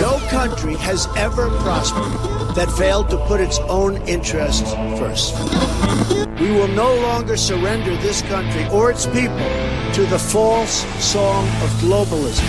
[0.00, 2.12] No country has ever prospered
[2.54, 5.34] that failed to put its own interests first.
[6.40, 9.36] We will no longer surrender this country or its people
[9.94, 12.42] to the false song of globalism.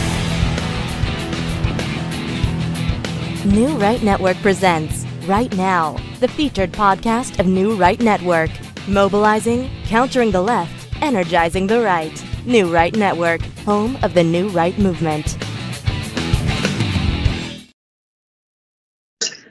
[3.46, 8.50] New Right Network presents Right Now, the featured podcast of New Right Network.
[8.88, 12.24] Mobilizing, countering the left, energizing the right.
[12.46, 15.38] New Right Network, home of the New Right movement.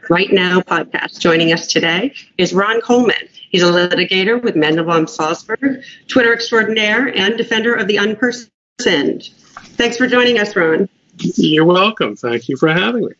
[0.08, 1.20] Right Now podcast.
[1.20, 3.28] Joining us today is Ron Coleman.
[3.50, 9.30] He's a litigator with Mandelbaum Salsburg, Twitter extraordinaire, and defender of the unpersoned.
[9.76, 10.88] Thanks for joining us, Ron.
[11.18, 12.16] You're welcome.
[12.16, 13.12] Thank you for having me.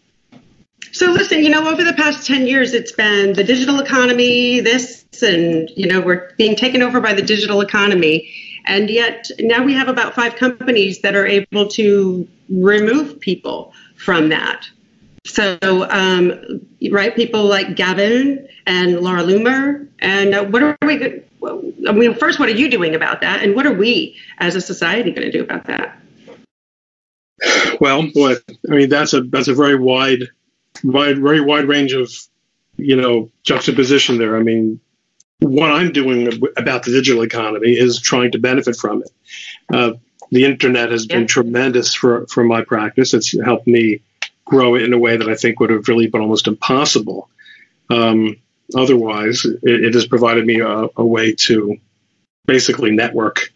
[0.91, 5.07] So, listen, you know, over the past 10 years, it's been the digital economy, this,
[5.23, 8.31] and, you know, we're being taken over by the digital economy.
[8.67, 14.29] And yet now we have about five companies that are able to remove people from
[14.31, 14.69] that.
[15.25, 16.61] So, um,
[16.91, 19.89] right, people like Gavin and Laura Loomer.
[20.01, 21.23] And uh, what are we,
[21.89, 23.43] I mean, first, what are you doing about that?
[23.43, 25.99] And what are we as a society going to do about that?
[27.81, 28.35] Well, boy,
[28.71, 30.29] I mean, that's a, that's a very wide,
[30.85, 32.13] wide, very wide range of,
[32.77, 34.37] you know, juxtaposition there.
[34.37, 34.81] I mean,
[35.41, 39.11] what I'm doing about the digital economy is trying to benefit from it.
[39.73, 39.93] Uh,
[40.31, 43.13] the internet has been tremendous for, for my practice.
[43.13, 44.01] It's helped me
[44.45, 47.29] grow it in a way that I think would have really been almost impossible.
[47.91, 48.37] Um,
[48.75, 51.77] otherwise, it, it, has provided me a, a, way to
[52.47, 53.53] basically network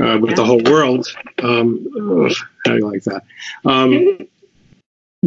[0.00, 0.36] uh, with yeah.
[0.36, 1.06] the whole world.
[1.42, 1.86] Um,
[2.24, 2.32] ugh,
[2.64, 3.24] how do you like that?
[3.64, 4.28] Um,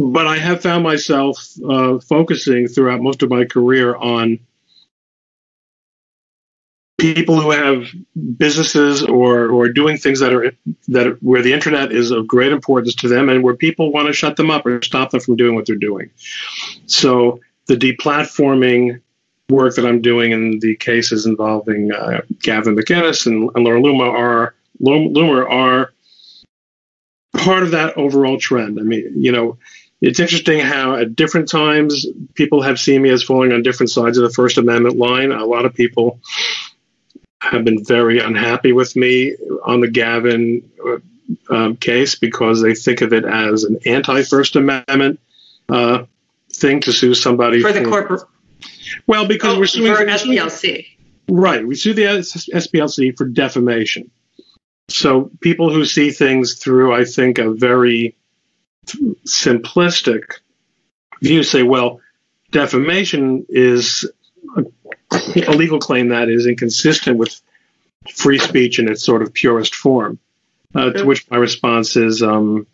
[0.00, 4.40] but I have found myself uh, focusing throughout most of my career on
[6.96, 7.86] people who have
[8.36, 10.52] businesses or or doing things that are
[10.88, 14.06] that are, where the internet is of great importance to them and where people want
[14.06, 16.10] to shut them up or stop them from doing what they're doing.
[16.86, 19.00] So the deplatforming
[19.50, 24.10] work that I'm doing in the cases involving uh, Gavin McInnes and, and Laura Loomer
[24.10, 25.92] are Loomer are
[27.36, 28.78] part of that overall trend.
[28.78, 29.58] I mean, you know,
[30.00, 34.16] it's interesting how at different times people have seen me as falling on different sides
[34.16, 35.30] of the First Amendment line.
[35.30, 36.20] A lot of people
[37.40, 43.02] have been very unhappy with me on the Gavin uh, um, case because they think
[43.02, 45.20] of it as an anti First Amendment
[45.68, 46.04] uh,
[46.52, 48.22] thing to sue somebody for the corporate.
[49.06, 50.86] Well, because oh, we're suing for SPLC.
[51.28, 54.10] Right, we sue the SPLC for defamation.
[54.88, 58.16] So people who see things through, I think, a very
[58.86, 60.40] simplistic
[61.22, 62.00] view say, well,
[62.50, 64.10] defamation is
[64.54, 67.40] a legal claim that is inconsistent with
[68.14, 70.18] free speech in its sort of purest form.
[70.72, 72.64] Uh, to which my response is um,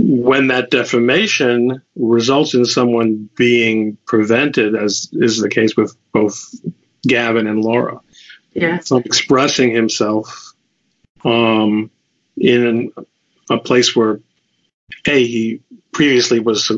[0.00, 6.54] when that defamation results in someone being prevented, as is the case with both
[7.06, 8.00] Gavin and Laura,
[8.54, 8.78] yeah.
[8.78, 10.54] from expressing himself
[11.24, 11.90] um,
[12.38, 12.92] in
[13.50, 14.20] a place where
[15.06, 15.60] A, he
[15.92, 16.72] previously was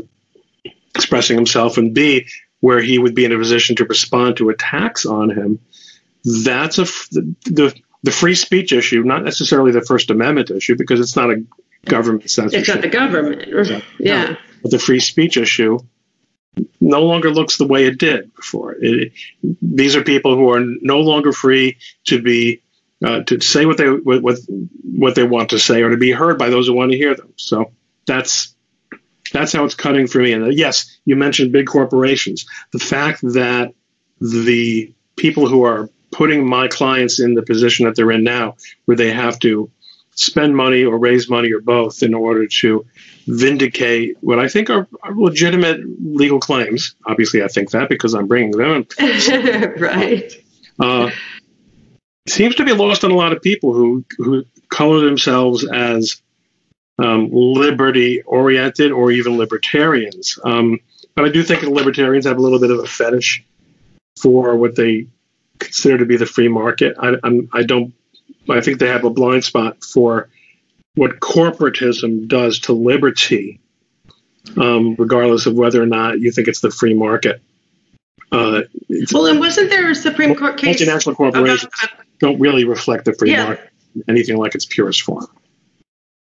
[0.94, 2.26] expressing himself, and B,
[2.60, 5.58] where he would be in a position to respond to attacks on him,
[6.44, 11.00] that's a the, the, the free speech issue, not necessarily the First Amendment issue, because
[11.00, 11.44] it's not a
[11.86, 12.60] government censorship.
[12.60, 13.48] It's not the government,
[13.98, 14.36] yeah.
[14.62, 14.70] No.
[14.70, 15.78] The free speech issue
[16.80, 18.76] no longer looks the way it did before.
[18.78, 19.12] It,
[19.62, 22.62] these are people who are no longer free to be
[23.04, 24.38] uh, to say what they what,
[24.82, 27.14] what they want to say or to be heard by those who want to hear
[27.14, 27.32] them.
[27.36, 27.72] So
[28.10, 28.54] that's
[29.32, 30.32] that's how it's cutting for me.
[30.32, 32.46] And uh, yes, you mentioned big corporations.
[32.72, 33.72] The fact that
[34.20, 38.56] the people who are putting my clients in the position that they're in now,
[38.86, 39.70] where they have to
[40.16, 42.84] spend money or raise money or both in order to
[43.28, 46.96] vindicate what I think are, are legitimate legal claims.
[47.06, 48.86] Obviously, I think that because I'm bringing them.
[48.98, 49.74] in.
[49.78, 50.32] right.
[50.80, 51.10] Uh,
[52.26, 56.20] seems to be lost on a lot of people who who color themselves as
[56.98, 60.38] um, liberty oriented or even libertarians.
[60.44, 60.80] Um,
[61.14, 63.44] but I do think the libertarians have a little bit of a fetish
[64.20, 65.06] for what they
[65.58, 66.96] consider to be the free market.
[66.98, 67.94] I, I'm, I don't.
[68.48, 70.28] I think they have a blind spot for
[70.94, 73.60] what corporatism does to liberty,
[74.56, 77.42] um, regardless of whether or not you think it's the free market.
[78.32, 78.62] Uh,
[79.12, 80.80] well, and wasn't there a Supreme Court case?
[80.80, 83.44] Multinational corporations about, don't really reflect the free yeah.
[83.44, 83.70] market
[84.08, 85.26] anything like its purest form.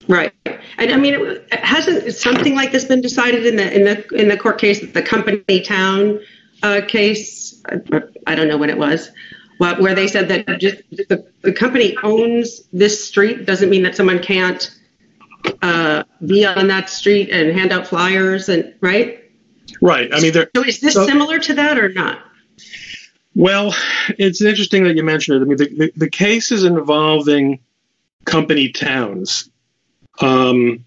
[0.08, 0.32] Right,
[0.78, 4.36] and I mean, hasn't something like this been decided in the in the in the
[4.36, 6.20] court case, the company town
[6.62, 7.60] uh, case?
[7.66, 9.10] I, I, don't know when it was,
[9.58, 13.96] what, where they said that just the, the company owns this street doesn't mean that
[13.96, 14.70] someone can't
[15.62, 19.24] uh, be on that street and hand out flyers and right.
[19.80, 20.12] Right.
[20.12, 20.50] I mean, there.
[20.54, 22.22] So is this so, similar to that or not?
[23.34, 23.74] Well,
[24.18, 25.44] it's interesting that you mentioned it.
[25.44, 27.60] I mean, the, the, the cases involving
[28.24, 29.50] company towns
[30.20, 30.84] um,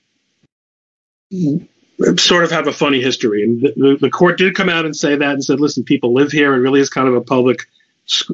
[2.17, 3.43] sort of have a funny history.
[3.43, 6.31] And the, the, court did come out and say that and said, listen, people live
[6.31, 6.53] here.
[6.53, 7.67] It really is kind of a public,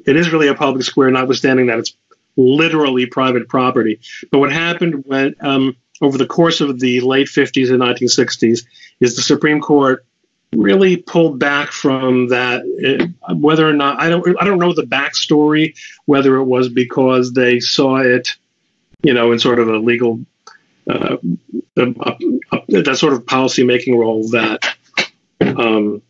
[0.06, 1.96] it is really a public square, notwithstanding that it's
[2.38, 4.00] literally private property.
[4.32, 8.66] But what happened when, um, over the course of the late 50s and 1960s
[9.00, 10.06] is the Supreme Court
[10.54, 13.12] really pulled back from that.
[13.28, 15.76] Uh, whether or not I don't, I don't know the backstory.
[16.06, 18.30] Whether it was because they saw it,
[19.04, 20.20] you know, in sort of a legal
[20.90, 21.18] uh,
[21.76, 24.76] that sort of policy making role that
[25.42, 26.02] um,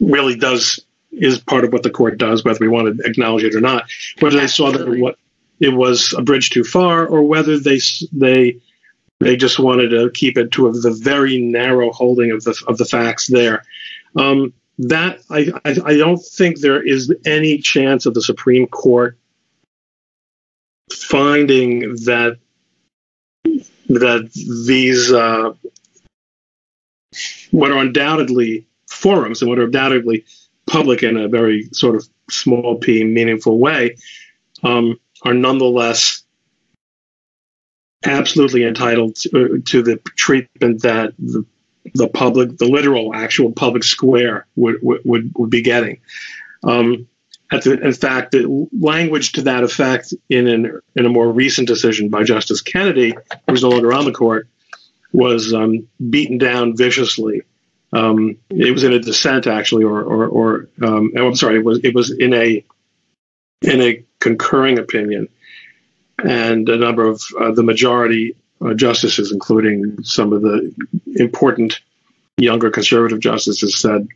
[0.00, 0.80] really does
[1.10, 3.90] is part of what the court does, whether we want to acknowledge it or not.
[4.20, 5.16] Whether they saw that what
[5.60, 7.80] it was a bridge too far, or whether they
[8.12, 8.60] they
[9.20, 12.84] they just wanted to keep it to the very narrow holding of the of the
[12.84, 13.64] facts there.
[14.16, 19.18] Um, that I, I I don't think there is any chance of the Supreme Court
[20.92, 22.38] finding that
[23.94, 24.30] that
[24.66, 25.52] these uh,
[27.50, 30.24] what are undoubtedly forums and what are undoubtedly
[30.66, 33.96] public in a very sort of small p meaningful way
[34.62, 36.22] um, are nonetheless
[38.04, 41.44] absolutely entitled to, to, the treatment that the,
[41.94, 46.00] the public, the literal, actual public square would would, would be getting.
[46.64, 47.08] Um,
[47.52, 52.24] in fact, the language to that effect in an, in a more recent decision by
[52.24, 53.14] Justice Kennedy,
[53.48, 54.48] who's no longer on the court,
[55.12, 57.42] was um, beaten down viciously.
[57.92, 61.64] Um, it was in a dissent, actually, or, or, or um, oh, I'm sorry, it
[61.64, 62.64] was it was in a
[63.60, 65.28] in a concurring opinion,
[66.18, 68.34] and a number of uh, the majority
[68.64, 70.74] uh, justices, including some of the
[71.16, 71.80] important
[72.38, 74.08] younger conservative justices, said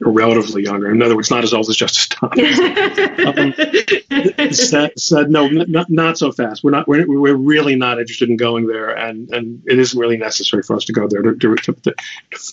[0.00, 0.90] relatively younger.
[0.90, 2.38] In other words, not as old as Justice Thomas.
[2.38, 3.54] um,
[4.52, 6.62] said, said, no, not, not so fast.
[6.62, 6.86] We're not.
[6.86, 10.76] We're, we're really not interested in going there, and and it isn't really necessary for
[10.76, 11.94] us to go there to to, to,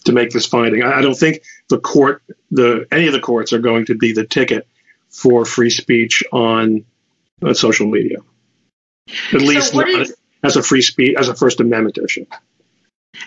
[0.06, 0.84] to make this finding.
[0.84, 4.13] I, I, don't think the court, the any of the courts, are going to be
[4.13, 4.68] the ticket
[5.10, 6.86] for free speech on
[7.42, 8.19] uh, social media.
[9.34, 12.25] At least not is, as a free speech, as a First Amendment issue.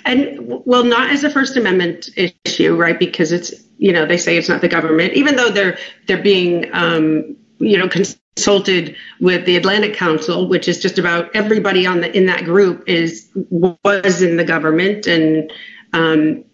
[0.05, 2.99] And well, not as a First Amendment issue, right?
[2.99, 6.69] Because it's you know they say it's not the government, even though they're they're being
[6.73, 12.17] um, you know consulted with the Atlantic Council, which is just about everybody on the
[12.17, 15.53] in that group is was in the government and.
[15.93, 16.45] Um,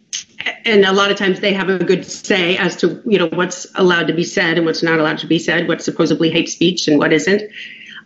[0.65, 3.67] and a lot of times they have a good say as to you know what's
[3.77, 6.89] allowed to be said and what's not allowed to be said, what's supposedly hate speech
[6.89, 7.51] and what isn't.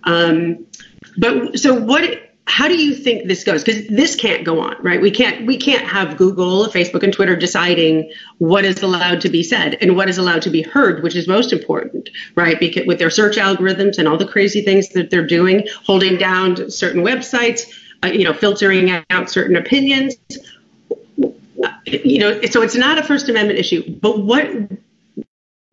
[0.05, 0.67] Um,
[1.19, 3.65] but so what how do you think this goes?
[3.65, 5.01] Because this can't go on right?
[5.01, 9.43] We can't we can't have google facebook and twitter deciding what is allowed to be
[9.43, 12.59] said and what is allowed to be heard which is most important right?
[12.59, 16.71] Because with their search algorithms and all the crazy things that they're doing holding down
[16.71, 17.63] certain websites
[18.05, 20.15] uh, you know filtering out certain opinions.
[21.87, 24.47] You know so it's not a first amendment issue but what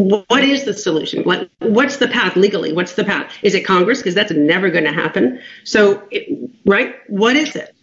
[0.04, 1.24] what is the solution?
[1.24, 2.74] What what's the path legally?
[2.74, 3.32] What's the path?
[3.42, 4.00] Is it Congress?
[4.00, 5.40] Because that's never going to happen.
[5.64, 6.96] So, it, right?
[7.08, 7.76] What is it?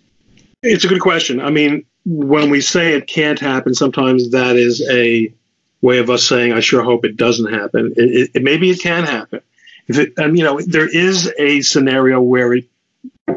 [0.62, 1.40] It's a good question.
[1.40, 5.32] I mean, when we say it can't happen, sometimes that is a
[5.80, 9.04] way of us saying, "I sure hope it doesn't happen." It, it, maybe it can
[9.04, 9.40] happen.
[9.88, 12.68] If it, um, you know, there is a scenario where it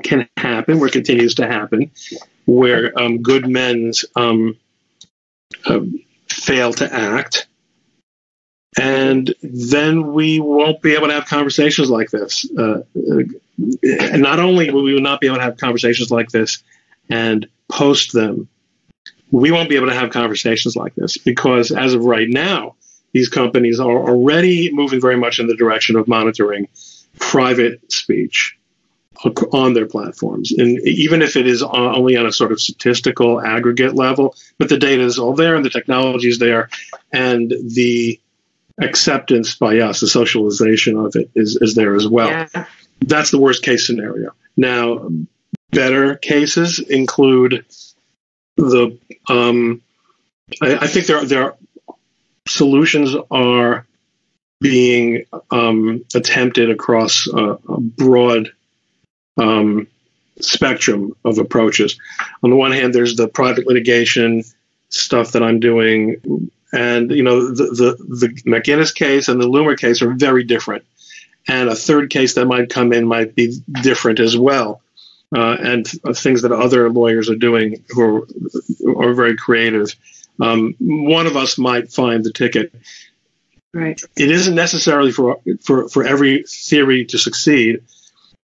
[0.04, 1.92] can happen, where it continues to happen,
[2.46, 4.58] where um, good men's um,
[5.66, 5.80] uh,
[6.28, 7.48] fail to act
[8.80, 12.50] and then we won't be able to have conversations like this.
[12.58, 16.64] Uh, and not only will we not be able to have conversations like this
[17.10, 18.48] and post them,
[19.32, 22.76] we won't be able to have conversations like this because as of right now,
[23.14, 26.68] these companies are already moving very much in the direction of monitoring
[27.20, 28.58] private speech
[29.52, 30.52] on their platforms.
[30.52, 34.78] And even if it is only on a sort of statistical aggregate level, but the
[34.78, 36.70] data is all there and the technology is there
[37.12, 38.20] and the
[38.80, 42.30] acceptance by us, the socialization of it is, is there as well.
[42.30, 42.66] Yeah.
[43.02, 44.32] That's the worst case scenario.
[44.56, 45.10] Now,
[45.72, 47.66] better cases include
[48.58, 48.98] the.
[49.28, 49.82] Um,
[50.62, 51.56] I, I, think there there are,
[52.48, 53.86] solutions are
[54.62, 58.52] being um, attempted across a, a broad
[59.38, 59.88] um,
[60.40, 62.00] spectrum of approaches.
[62.44, 64.44] On the one hand, there's the private litigation
[64.90, 69.78] stuff that I'm doing and you know the, the the McInnes case and the Loomer
[69.78, 70.84] case are very different,
[71.48, 74.82] and a third case that might come in might be different as well,
[75.34, 78.28] uh, and things that other lawyers are doing who are,
[78.98, 79.96] are very creative.
[80.42, 82.74] Um, one of us might find the ticket.
[83.72, 84.02] Right.
[84.18, 87.84] It isn't necessarily for for for every theory to succeed.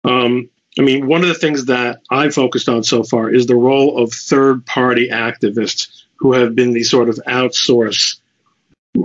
[0.04, 3.56] Um, I mean, one of the things that I've focused on so far is the
[3.56, 8.18] role of third party activists who have been the sort of outsource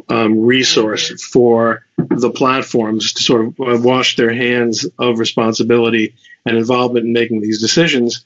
[0.08, 6.58] um, resource for the platforms to sort of uh, wash their hands of responsibility and
[6.58, 8.26] involvement in making these decisions,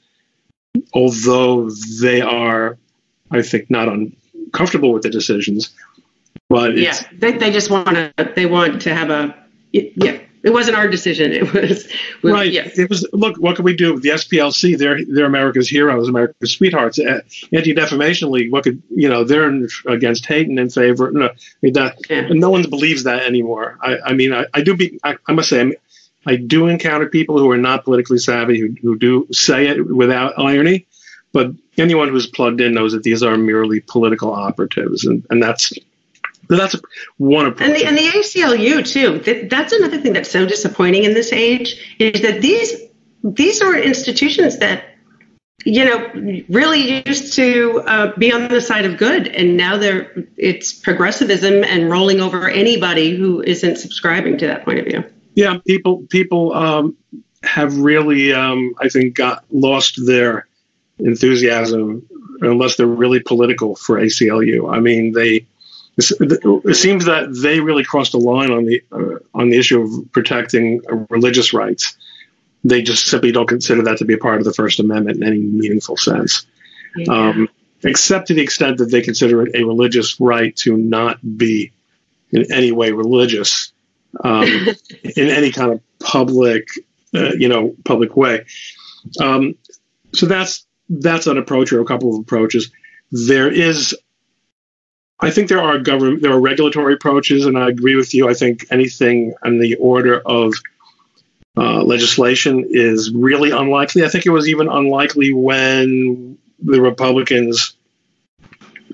[0.92, 2.78] although they are,
[3.30, 5.74] I think, not uncomfortable with the decisions.
[6.48, 9.34] But yeah, they, they just want to they want to have a
[9.72, 11.32] yeah it wasn't our decision.
[11.32, 11.88] It was
[12.22, 12.52] right.
[12.52, 12.78] Yes.
[12.78, 13.08] It was.
[13.12, 13.94] Look, what can we do?
[13.94, 17.00] With the SPLC, they're they're America's heroes, America's sweethearts.
[17.52, 19.24] Anti Defamation League, what could you know?
[19.24, 19.50] They're
[19.86, 21.10] against hate and in favor.
[21.10, 21.30] No,
[21.62, 22.28] that yeah.
[22.30, 23.78] no one believes that anymore.
[23.80, 25.00] I, I mean, I, I do be.
[25.02, 25.72] I, I must say, I,
[26.26, 30.38] I do encounter people who are not politically savvy who who do say it without
[30.38, 30.86] irony,
[31.32, 35.72] but anyone who's plugged in knows that these are merely political operatives, and and that's
[36.48, 36.76] that's
[37.18, 37.68] one approach.
[37.68, 39.18] And the, and the ACLU too.
[39.20, 42.72] That, that's another thing that's so disappointing in this age is that these
[43.22, 44.84] these are institutions that
[45.64, 50.26] you know really used to uh, be on the side of good, and now they're
[50.36, 55.04] it's progressivism and rolling over anybody who isn't subscribing to that point of view.
[55.34, 56.96] Yeah, people people um,
[57.42, 60.46] have really, um, I think, got lost their
[60.98, 62.06] enthusiasm
[62.40, 64.72] unless they're really political for ACLU.
[64.72, 65.46] I mean, they
[65.96, 70.12] it seems that they really crossed the line on the uh, on the issue of
[70.12, 71.96] protecting religious rights.
[72.64, 75.22] They just simply don't consider that to be a part of the First Amendment in
[75.24, 76.46] any meaningful sense,
[76.96, 77.12] yeah.
[77.12, 77.48] um,
[77.82, 81.72] except to the extent that they consider it a religious right to not be
[82.32, 83.72] in any way religious
[84.22, 84.44] um,
[85.16, 86.68] in any kind of public,
[87.14, 88.44] uh, you know, public way.
[89.20, 89.54] Um,
[90.12, 92.70] so that's that's an approach or a couple of approaches.
[93.12, 93.96] There is
[95.20, 98.28] I think there are government, there are regulatory approaches, and I agree with you.
[98.28, 100.54] I think anything on the order of
[101.56, 104.04] uh, legislation is really unlikely.
[104.04, 107.76] I think it was even unlikely when the Republicans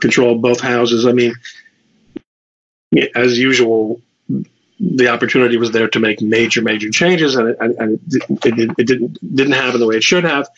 [0.00, 1.06] controlled both houses.
[1.06, 1.34] I mean,
[3.14, 4.00] as usual,
[4.78, 8.86] the opportunity was there to make major, major changes, and it, and it, it, it
[8.86, 10.48] didn't didn't happen the way it should have.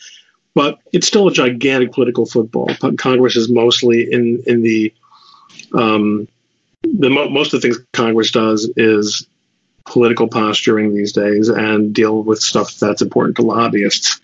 [0.55, 2.69] But it's still a gigantic political football.
[2.97, 4.93] Congress is mostly in in the
[5.73, 6.27] um,
[6.83, 9.27] the mo- most of the things Congress does is
[9.85, 14.21] political posturing these days and deal with stuff that's important to lobbyists.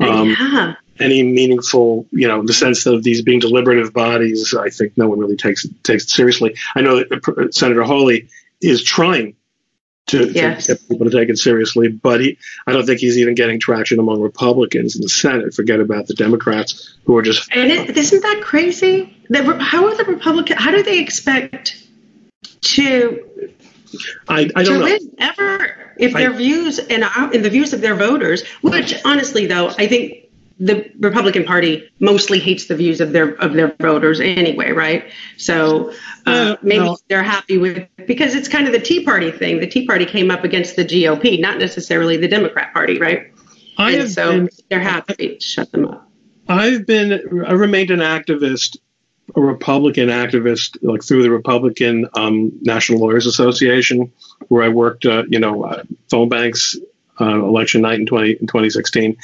[0.00, 0.74] Um, yeah.
[0.98, 5.18] Any meaningful, you know, the sense of these being deliberative bodies, I think no one
[5.18, 6.56] really takes takes it seriously.
[6.74, 8.28] I know that Senator Hawley
[8.60, 9.34] is trying
[10.06, 10.66] to, yes.
[10.66, 11.88] to, get people to take it seriously.
[11.88, 15.54] But he, I don't think he's even getting traction among Republicans in the Senate.
[15.54, 17.50] Forget about the Democrats who are just.
[17.54, 19.16] And it, isn't that crazy?
[19.30, 20.60] That how are the Republicans?
[20.60, 21.86] How do they expect
[22.62, 23.50] to?
[24.28, 24.98] I, I don't know.
[25.18, 29.46] ever if their I, views and uh, in the views of their voters, which honestly
[29.46, 30.19] though I think
[30.60, 35.10] the Republican Party mostly hates the views of their of their voters anyway, right?
[35.38, 35.92] So
[36.26, 36.98] uh, maybe no.
[37.08, 39.60] they're happy with because it's kind of the Tea Party thing.
[39.60, 43.32] The Tea Party came up against the GOP, not necessarily the Democrat Party, right?
[43.78, 46.06] I and so been, they're happy to shut them up.
[46.46, 48.76] I've been I remained an activist,
[49.34, 54.12] a Republican activist, like through the Republican um, National Lawyers Association,
[54.48, 56.76] where I worked, uh, you know, uh, phone banks
[57.20, 59.16] uh, election night in, 20, in 2016.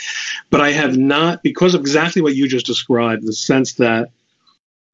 [0.50, 4.10] But I have not, because of exactly what you just described, the sense that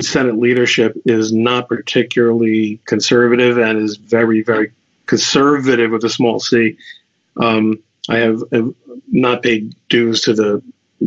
[0.01, 4.73] Senate leadership is not particularly conservative and is very, very
[5.07, 6.77] conservative with a small c.
[7.37, 8.75] Um, I have, have,
[9.09, 10.63] not paid dues to the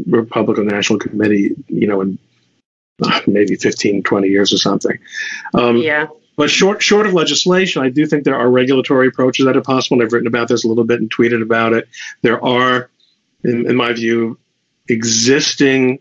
[0.05, 2.19] Republican National Committee, you know, in
[3.03, 4.97] uh, maybe 15, 20 years or something.
[5.53, 6.07] Um, yeah.
[6.35, 9.97] But short short of legislation, I do think there are regulatory approaches that are possible.
[9.97, 11.87] And I've written about this a little bit and tweeted about it.
[12.21, 12.89] There are,
[13.43, 14.37] in, in my view,
[14.89, 15.99] existing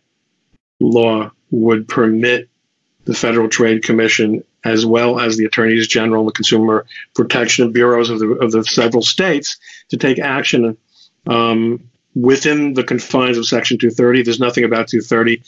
[0.81, 2.49] law would permit
[3.05, 8.11] the Federal Trade Commission, as well as the attorneys general, and the consumer protection bureaus
[8.11, 9.59] of the of the several states,
[9.91, 10.77] to take action
[11.27, 14.23] um, within the confines of Section 230.
[14.23, 15.43] There's nothing about 230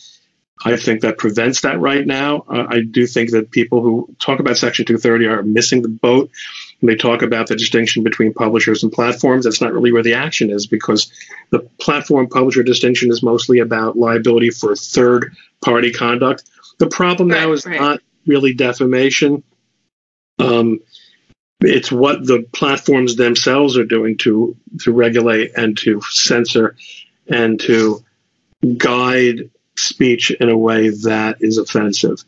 [0.65, 2.45] I think that prevents that right now.
[2.49, 6.31] Uh, I do think that people who talk about Section 230 are missing the boat.
[6.81, 10.15] When they talk about the distinction between publishers and platforms, that's not really where the
[10.15, 11.13] action is because
[11.51, 16.45] the platform publisher distinction is mostly about liability for third party conduct.
[16.79, 17.81] The problem right, now is right.
[17.81, 19.43] not really defamation.
[20.39, 20.81] Um,
[21.61, 26.77] it's what the platforms themselves are doing to to regulate and to censor
[27.27, 28.05] and to
[28.77, 32.25] guide speech in a way that is offensive.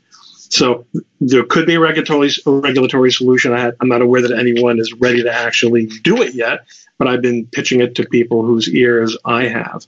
[0.50, 0.86] So
[1.20, 3.52] there could be a regulatory a regulatory solution.
[3.52, 6.60] I am not aware that anyone is ready to actually do it yet,
[6.96, 9.86] but I've been pitching it to people whose ears I have.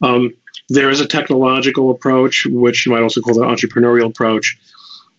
[0.00, 0.34] Um,
[0.68, 4.58] there is a technological approach, which you might also call the entrepreneurial approach,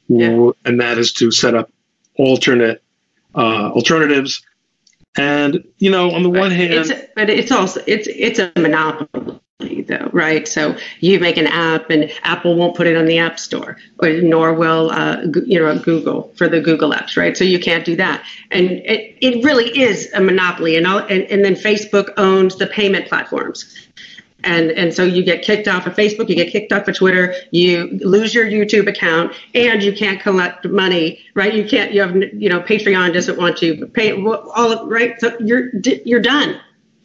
[0.07, 0.51] yeah.
[0.65, 1.71] and that is to set up
[2.15, 2.81] alternate
[3.35, 4.41] uh, alternatives.
[5.17, 9.38] And you know, on the one hand, it's, but it's also it's it's a monopoly
[9.59, 10.47] though, right?
[10.47, 14.09] So you make an app, and Apple won't put it on the App Store, or
[14.09, 17.35] nor will uh, you know Google for the Google apps, right?
[17.35, 20.77] So you can't do that, and it, it really is a monopoly.
[20.77, 23.75] And, all, and and then Facebook owns the payment platforms
[24.43, 27.35] and and so you get kicked off of Facebook, you get kicked off of Twitter,
[27.51, 31.53] you lose your YouTube account, and you can't collect money, right?
[31.53, 31.93] You can't.
[31.93, 35.19] You have you know Patreon doesn't want to pay all right.
[35.19, 35.71] So you're
[36.05, 36.59] you're done.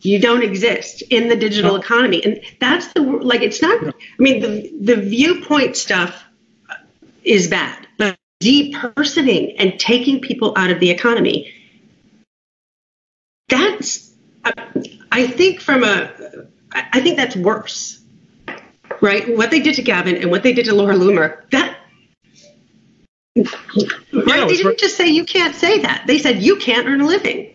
[0.05, 3.41] You don't exist in the digital economy, and that's the like.
[3.41, 3.83] It's not.
[3.87, 6.23] I mean, the the viewpoint stuff
[7.23, 11.53] is bad, but depersoning and taking people out of the economy.
[13.49, 14.13] That's.
[15.11, 16.11] I think from a
[16.75, 18.03] I think that's worse,
[19.01, 19.37] right?
[19.37, 21.79] What they did to Gavin and what they did to Laura Loomer, that
[23.37, 23.47] right?
[24.13, 24.79] Yeah, they didn't right.
[24.79, 26.05] just say you can't say that.
[26.07, 27.54] They said you can't earn a living.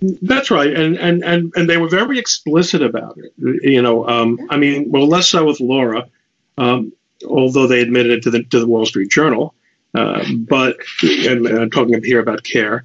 [0.00, 3.32] That's right, and and and and they were very explicit about it.
[3.36, 6.08] You know, um, I mean, well, less so with Laura,
[6.56, 6.92] um,
[7.26, 9.54] although they admitted it to the to the Wall Street Journal.
[9.94, 12.84] Uh, but and, and, I'm talking here about CAIR.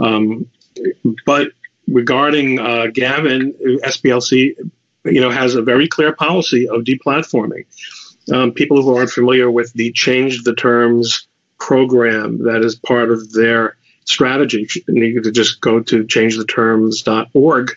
[0.00, 0.48] Um,
[1.26, 1.48] but
[1.86, 3.52] regarding uh, Gavin,
[3.84, 4.56] SPLC
[5.04, 7.66] you know, has a very clear policy of deplatforming.
[8.32, 11.26] Um, people who aren't familiar with the change the terms
[11.58, 14.68] program that is part of their strategy.
[14.86, 17.70] You to just go to changetheterms.org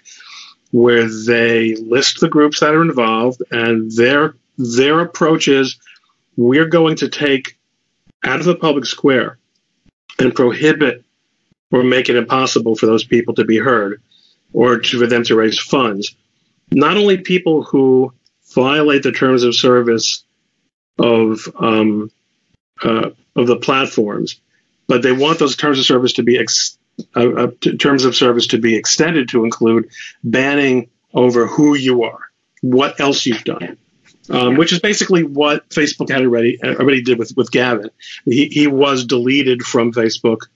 [0.72, 5.78] where they list the groups that are involved and their their approach is
[6.36, 7.58] we're going to take
[8.24, 9.38] out of the public square
[10.20, 11.04] and prohibit
[11.72, 14.02] or make it impossible for those people to be heard
[14.54, 16.16] or to, for them to raise funds.
[16.72, 18.14] Not only people who
[18.54, 20.24] violate the terms of service
[20.98, 22.12] of um,
[22.84, 24.40] uh, of the platforms,
[24.88, 26.78] but they want those terms of service to be ex-
[27.16, 29.90] uh, uh, terms of service to be extended to include
[30.24, 32.20] banning over who you are,
[32.62, 33.78] what else you've done.
[34.30, 37.90] Um, which is basically what Facebook had already already did with, with Gavin.
[38.26, 40.48] He, he was deleted from Facebook,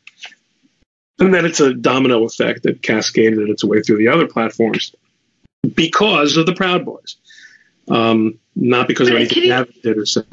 [1.19, 4.93] and then it's a domino effect that cascaded its way through the other platforms
[5.73, 7.15] because of the Proud Boys,
[7.87, 10.25] um, not because but of anything Gavin did or said.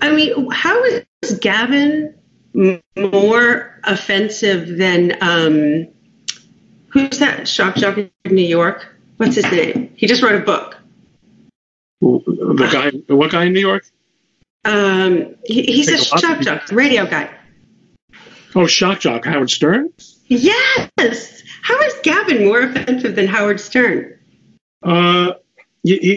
[0.00, 1.04] I mean, how is
[1.40, 2.14] Gavin
[2.96, 5.88] more offensive than um,
[6.88, 8.96] who's that shock jock in New York?
[9.18, 9.92] What's his name?
[9.96, 10.76] He just wrote a book.
[12.00, 12.68] The
[13.06, 13.86] guy, what guy in New York?
[14.64, 17.30] Um, he, he's a shock jock, radio guy.
[18.54, 19.90] Oh, shock jock, Howard Stern.
[20.26, 21.42] Yes.
[21.62, 24.18] How is Gavin more offensive than Howard Stern?
[24.82, 25.34] Uh,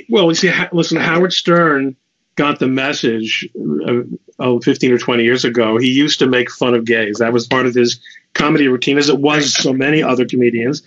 [0.09, 1.95] well, you see, listen, Howard Stern
[2.39, 3.49] got the message
[3.85, 4.01] uh,
[4.39, 5.77] oh, 15 or 20 years ago.
[5.77, 7.17] He used to make fun of gays.
[7.17, 7.99] That was part of his
[8.33, 10.81] comedy routine, as it was so many other comedians.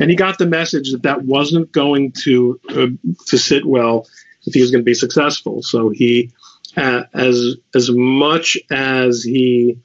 [0.00, 2.86] And he got the message that that wasn't going to uh,
[3.26, 4.08] to sit well
[4.44, 5.62] if he was going to be successful.
[5.62, 6.32] So he,
[6.76, 9.78] uh, as as much as he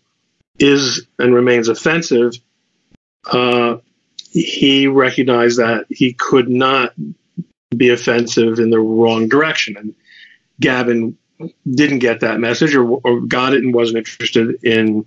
[0.58, 2.34] is and remains offensive,
[3.26, 3.78] uh,
[4.32, 6.94] he recognized that he could not
[7.78, 9.78] be offensive in the wrong direction.
[9.78, 9.94] And
[10.60, 11.18] Gavin
[11.70, 15.06] didn't get that message or, or got it and wasn't interested in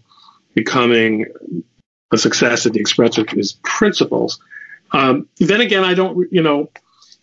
[0.54, 1.26] becoming
[2.12, 4.40] a success at the expense of his principles.
[4.92, 6.70] Um, then again, I don't, you know,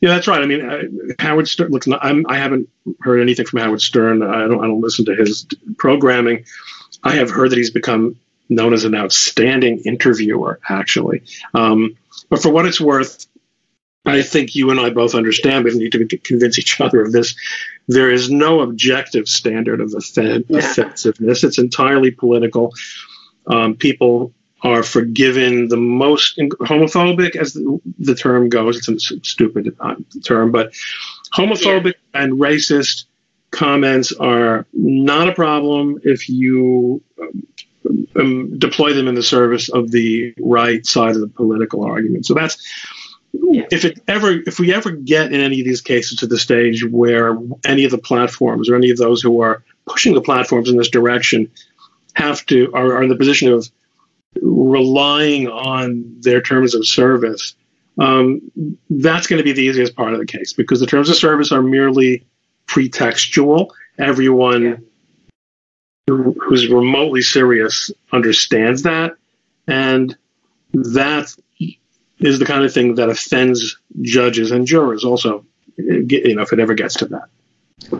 [0.02, 0.42] yeah, that's right.
[0.42, 1.72] I mean, uh, Howard Stern.
[2.02, 2.68] I'm, I haven't
[3.00, 4.22] heard anything from Howard Stern.
[4.22, 4.60] I don't.
[4.60, 6.44] I don't listen to his programming.
[7.06, 8.18] I have heard that he's become
[8.50, 11.24] known as an outstanding interviewer, actually.
[11.54, 11.96] Um,
[12.30, 13.28] but for what it's worth,
[14.06, 17.12] I think you and I both understand, but we need to convince each other of
[17.12, 17.36] this.
[17.88, 20.60] There is no objective standard of offen- yeah.
[20.60, 21.44] offensiveness.
[21.44, 22.74] It's entirely political.
[23.48, 28.88] Um, people are forgiven the most homophobic, as the, the term goes.
[28.88, 30.74] It's a stupid uh, term, but
[31.34, 32.24] homophobic yeah.
[32.24, 33.06] and racist
[33.52, 37.48] comments are not a problem if you um,
[38.16, 42.26] um, deploy them in the service of the right side of the political argument.
[42.26, 42.58] So that's
[43.34, 46.86] if it ever if we ever get in any of these cases to the stage
[46.86, 50.78] where any of the platforms or any of those who are pushing the platforms in
[50.78, 51.52] this direction
[52.14, 53.70] have to are, are in the position of
[54.42, 57.56] relying on their terms of service,
[58.00, 58.52] um,
[58.90, 61.52] that's going to be the easiest part of the case because the terms of service
[61.52, 62.26] are merely
[62.68, 63.70] pretextual.
[64.00, 64.76] Everyone yeah.
[66.08, 69.16] who, who's remotely serious understands that.
[69.68, 70.16] And
[70.74, 71.34] that
[72.20, 75.46] is the kind of thing that offends judges and jurors also,
[75.78, 77.26] you know, if it ever gets to that.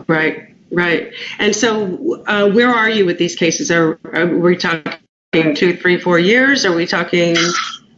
[0.06, 1.12] Right, right.
[1.38, 3.70] And so, uh, where are you with these cases?
[3.70, 6.64] Are, are we talking two, three, four years?
[6.64, 7.36] Are we talking?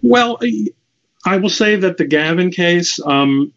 [0.02, 0.38] Well,
[1.24, 3.52] I will say that the Gavin case um,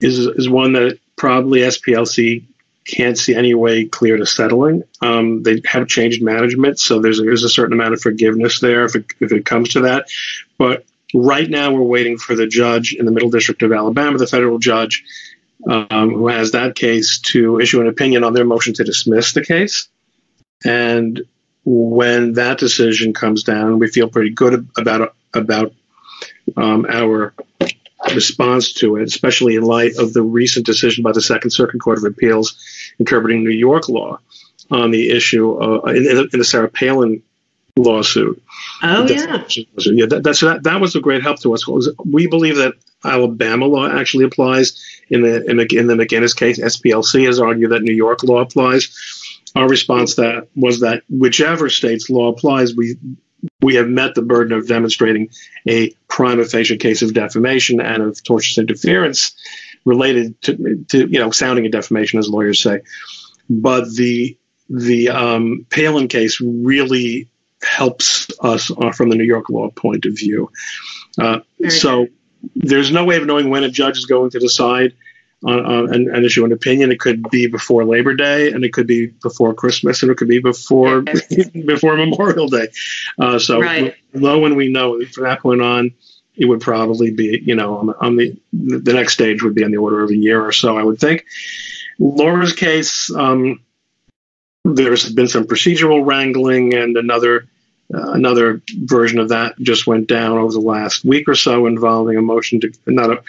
[0.00, 2.44] is is one that probably SPLC
[2.84, 4.82] can't see any way clear to settling.
[5.00, 8.84] Um, they have changed management, so there's a, there's a certain amount of forgiveness there
[8.84, 10.08] if it, if it comes to that.
[10.58, 14.26] But right now, we're waiting for the judge in the Middle District of Alabama, the
[14.26, 15.04] federal judge
[15.68, 19.44] um, who has that case, to issue an opinion on their motion to dismiss the
[19.44, 19.88] case.
[20.64, 21.22] And
[21.64, 25.72] when that decision comes down, we feel pretty good about about
[26.56, 27.32] um, our
[28.14, 31.98] response to it, especially in light of the recent decision by the Second Circuit Court
[31.98, 32.56] of Appeals
[32.98, 34.18] interpreting New York law
[34.70, 37.22] on the issue uh, in, in, the Sarah Palin
[37.76, 38.42] lawsuit.
[38.82, 39.44] Oh yeah,
[39.76, 40.06] yeah.
[40.06, 40.62] That, that's that.
[40.64, 41.64] That was a great help to us.
[42.04, 46.58] We believe that Alabama law actually applies in the in the, in the McInnes case.
[46.60, 48.98] SPLC has argued that New York law applies.
[49.54, 52.96] Our response that was that whichever state's law applies, we
[53.60, 55.30] we have met the burden of demonstrating
[55.68, 59.34] a prima facie case of defamation and of tortious interference
[59.84, 62.80] related to, to you know sounding a defamation as lawyers say
[63.48, 64.36] but the
[64.68, 67.28] the um, Palin case really
[67.62, 70.50] helps us uh, from the New York law point of view.
[71.18, 72.06] Uh, so
[72.56, 74.94] there's no way of knowing when a judge is going to decide
[75.44, 76.92] on, and, and, issue an opinion.
[76.92, 80.28] It could be before Labor Day, and it could be before Christmas, and it could
[80.28, 81.02] be before
[81.64, 82.68] before Memorial Day.
[83.18, 83.94] Uh, so, right.
[84.14, 85.94] low when we know from that point on,
[86.36, 89.64] it would probably be, you know, on the, on the the next stage would be
[89.64, 91.24] on the order of a year or so, I would think.
[91.98, 93.60] Laura's case, um,
[94.64, 97.48] there's been some procedural wrangling, and another
[97.94, 102.16] uh, another version of that just went down over the last week or so involving
[102.16, 103.22] a motion to not a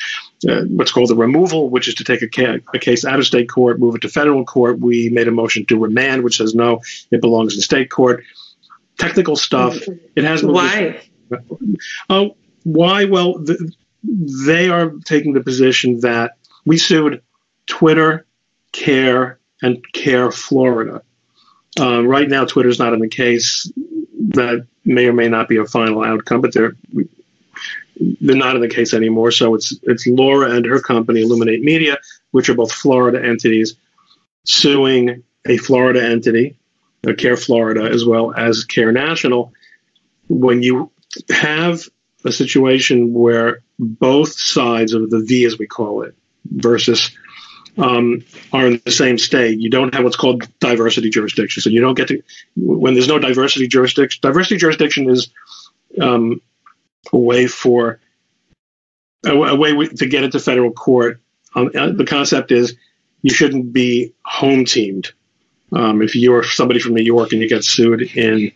[0.45, 3.25] uh, what's called the removal, which is to take a, ca- a, case out of
[3.25, 4.79] state court, move it to federal court.
[4.79, 8.23] We made a motion to remand, which says no, it belongs in state court.
[8.97, 9.77] Technical stuff.
[10.15, 11.01] It has why.
[12.09, 12.29] Oh, uh,
[12.63, 13.05] why?
[13.05, 16.33] Well, the, they are taking the position that
[16.65, 17.23] we sued
[17.65, 18.27] Twitter,
[18.71, 21.01] CAIR, and CAIR Florida.
[21.79, 23.71] Uh, right now, Twitter's not in the case
[24.29, 26.75] that may or may not be a final outcome, but they're
[27.99, 29.31] they're not in the case anymore.
[29.31, 31.97] So it's it's Laura and her company, Illoominate Media,
[32.31, 33.75] which are both Florida entities,
[34.45, 36.57] suing a Florida entity,
[37.03, 39.53] CAIR Florida, as well as CAIR National.
[40.29, 40.91] When you
[41.29, 41.83] have
[42.25, 47.11] a situation where both sides of the V, as we call it, versus
[47.77, 51.61] um, are in the same state, you don't have what's called diversity jurisdiction.
[51.61, 52.23] So you don't get to
[52.55, 54.19] when there's no diversity jurisdiction.
[54.21, 55.29] Diversity jurisdiction is
[55.99, 56.41] um,
[57.11, 57.99] a way for
[59.25, 61.21] a, a, way to get into federal court.
[61.55, 62.75] Um, uh, the concept is
[63.21, 65.11] you shouldn't be home teamed.
[65.71, 68.51] Um, if you're somebody from New York and you get sued in,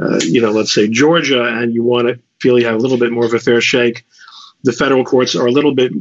[0.00, 2.98] uh, you know, let's say Georgia, and you want to feel you have a little
[2.98, 4.06] bit more of a fair shake,
[4.62, 5.92] the federal courts are a little bit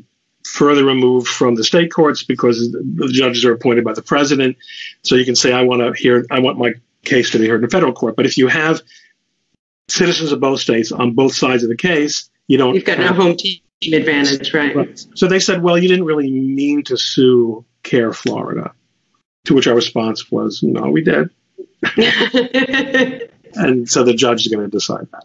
[0.45, 4.57] further removed from the state courts because the judges are appointed by the president.
[5.03, 7.63] So you can say, I want to hear, I want my case to be heard
[7.63, 8.15] in federal court.
[8.15, 8.81] But if you have
[9.89, 12.75] citizens of both states on both sides of the case, you don't.
[12.75, 13.59] You've got no home team
[13.93, 14.75] advantage, right?
[14.75, 15.05] right?
[15.15, 18.73] So they said, well, you didn't really mean to sue CAIR Florida.
[19.45, 21.29] To which our response was, no, we did.
[23.55, 25.23] and so the judge is going to decide that.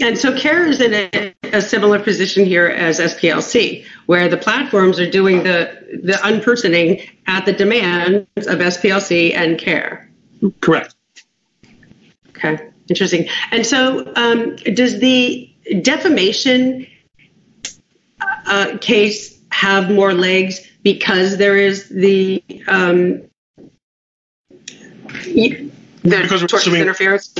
[0.00, 5.00] And so CAIR is in a, a, similar position here as SPLC, where the platforms
[5.00, 10.08] are doing the, the unpersoning at the demands of SPLC and CAIR.
[10.60, 10.94] Correct.
[12.30, 13.28] Okay, interesting.
[13.50, 15.50] And so um, does the
[15.82, 16.86] defamation
[18.20, 23.22] uh, case have more legs because there is the um,
[25.24, 25.70] the
[26.02, 27.34] because interference?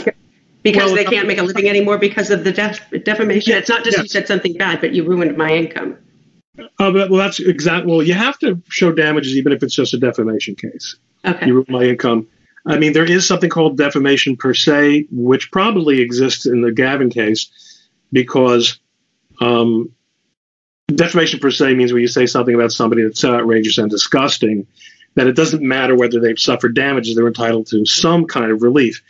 [0.63, 3.53] because well, they can't make a living anymore because of the def- defamation.
[3.53, 4.03] Yeah, it's not just yeah.
[4.03, 5.97] you said something bad, but you ruined my income.
[6.59, 7.91] Uh, but, well, that's exactly.
[7.91, 10.97] Well, you have to show damages even if it's just a defamation case.
[11.25, 11.47] Okay.
[11.47, 12.27] You ruined my income.
[12.69, 17.09] I mean, there is something called defamation per se, which probably exists in the Gavin
[17.09, 17.51] case,
[18.13, 18.79] because
[19.41, 19.95] um,
[20.87, 24.67] defamation per se means when you say something about somebody that's so outrageous and disgusting
[25.15, 29.03] that it doesn't matter whether they've suffered damages; they're entitled to some kind of relief.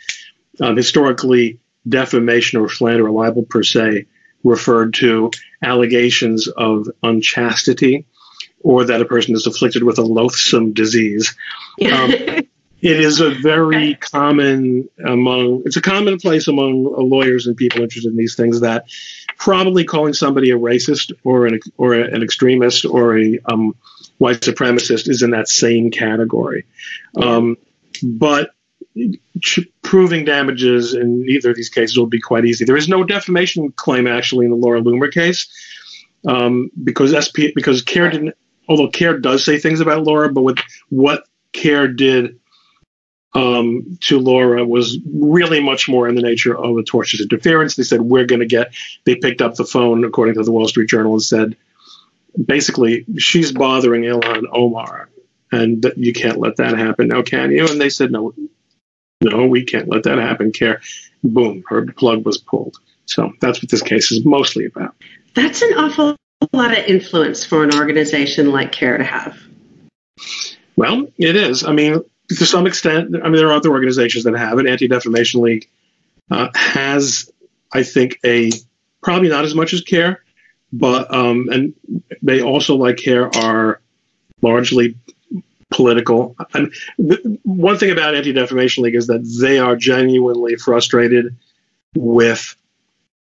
[0.61, 4.05] Um, historically, defamation or slander or libel per se
[4.43, 8.05] referred to allegations of unchastity
[8.61, 11.35] or that a person is afflicted with a loathsome disease.
[11.81, 12.11] Um,
[12.81, 18.17] it is a very common among it's a commonplace among lawyers and people interested in
[18.17, 18.85] these things that
[19.37, 23.75] probably calling somebody a racist or an or an extremist or a um,
[24.17, 26.65] white supremacist is in that same category.
[27.17, 27.57] Um,
[28.03, 28.51] but
[29.81, 32.65] proving damages in either of these cases will be quite easy.
[32.65, 35.47] There is no defamation claim actually in the Laura Loomer case
[36.27, 38.35] um, because SP because CAIR didn't.
[38.67, 42.39] Although CAIR does say things about Laura, but with what CAIR did
[43.33, 47.75] um, to Laura was really much more in the nature of a tortious interference.
[47.75, 48.73] They said we're going to get.
[49.05, 51.55] They picked up the phone, according to the Wall Street Journal, and said
[52.43, 55.09] basically she's bothering Ilhan Omar,
[55.51, 57.67] and you can't let that happen now, can you?
[57.67, 58.33] And they said no,
[59.21, 60.51] no, we can't let that happen.
[60.51, 60.81] CAIR.
[61.23, 62.77] boom, her plug was pulled.
[63.05, 64.95] So that's what this case is mostly about.
[65.33, 66.15] That's an awful
[66.53, 69.37] lot of influence for an organization like CAIR to have.
[70.75, 71.63] Well, it is.
[71.63, 74.67] I mean, to some extent, I mean, there are other organizations that have it.
[74.67, 75.69] Anti Defamation League
[76.29, 77.31] uh, has,
[77.73, 78.51] I think, a
[79.01, 80.23] probably not as much as CAIR,
[80.71, 81.73] but um, and
[82.21, 83.81] they also, like CAIR, are
[84.41, 84.95] largely
[85.71, 86.35] political.
[86.53, 86.73] And
[87.43, 91.35] one thing about Anti Defamation League is that they are genuinely frustrated
[91.95, 92.55] with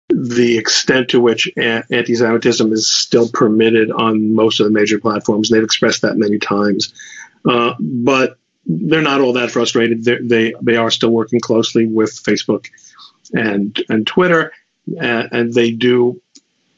[0.08, 5.48] the extent to which anti-Semitism is still permitted on most of the major platforms.
[5.48, 6.94] They've expressed that many times,
[7.44, 10.04] uh, but they're not all that frustrated.
[10.04, 12.68] They're, they they are still working closely with Facebook
[13.32, 14.52] and and Twitter,
[15.00, 16.20] and, and they do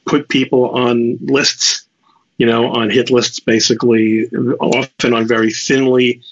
[0.05, 1.88] put people on lists
[2.38, 6.22] you know, on hit lists, basically, often on very thinly,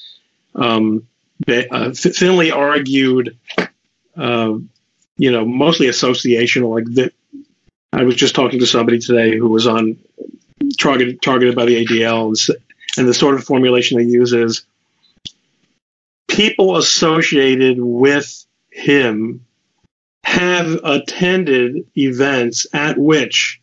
[0.55, 1.07] um,
[1.49, 3.37] uh, thinly argued,
[4.17, 4.55] uh,
[5.19, 6.77] you know, mostly associational.
[6.77, 7.13] Like that,
[7.93, 9.99] I was just talking to somebody today who was on
[10.79, 12.59] targeted targeted by the ADL, and,
[12.97, 14.65] and the sort of formulation they use is
[16.29, 19.45] people associated with him
[20.25, 23.61] have attended events at which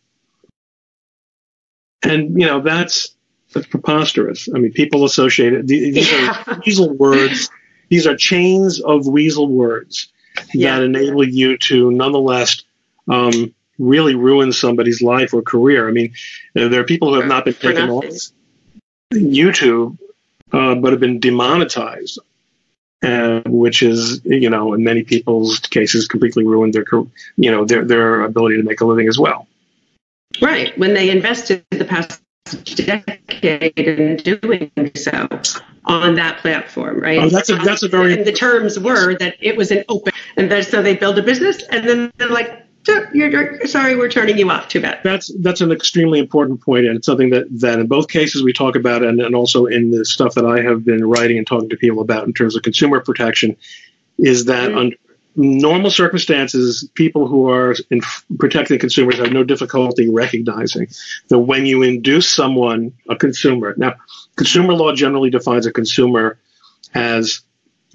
[2.04, 3.16] and you know that's
[3.54, 4.50] that's preposterous.
[4.54, 5.68] I mean, people associated.
[5.68, 6.44] These yeah.
[6.48, 7.50] are weasel words.
[7.90, 10.12] These are chains of weasel words
[10.54, 10.78] yeah.
[10.78, 12.64] that enable you to nonetheless
[13.08, 15.88] um, really ruin somebody's life or career.
[15.88, 16.14] I mean,
[16.54, 18.06] there are people who have not been taken off
[19.14, 19.98] YouTube,
[20.52, 22.20] uh, but have been demonetized,
[23.04, 26.86] uh, which is, you know, in many people's cases, completely ruined their,
[27.36, 29.48] you know, their their ability to make a living as well.
[30.42, 30.78] Right.
[30.78, 32.22] When they invested the past
[32.76, 35.28] decade in doing so
[35.86, 37.20] on that platform, right?
[37.20, 38.14] Oh, that's a that's a very.
[38.14, 41.24] And the terms were that it was an open, and then, so they build a
[41.24, 44.68] business, and then they're like, you're, you're, sorry, we're turning you off.
[44.68, 45.00] Too bad.
[45.04, 48.54] That's that's an extremely important point, and it's something that that in both cases we
[48.54, 51.70] talk about, and, and also in the stuff that I have been writing and talking
[51.70, 53.56] to people about in terms of consumer protection,
[54.18, 54.78] is that mm-hmm.
[54.78, 54.96] under
[55.36, 58.02] normal circumstances, people who are in
[58.38, 60.88] protecting consumers have no difficulty recognizing
[61.30, 63.96] that when you induce someone, a consumer, now,
[64.36, 66.38] consumer law generally defines a consumer
[66.94, 67.42] as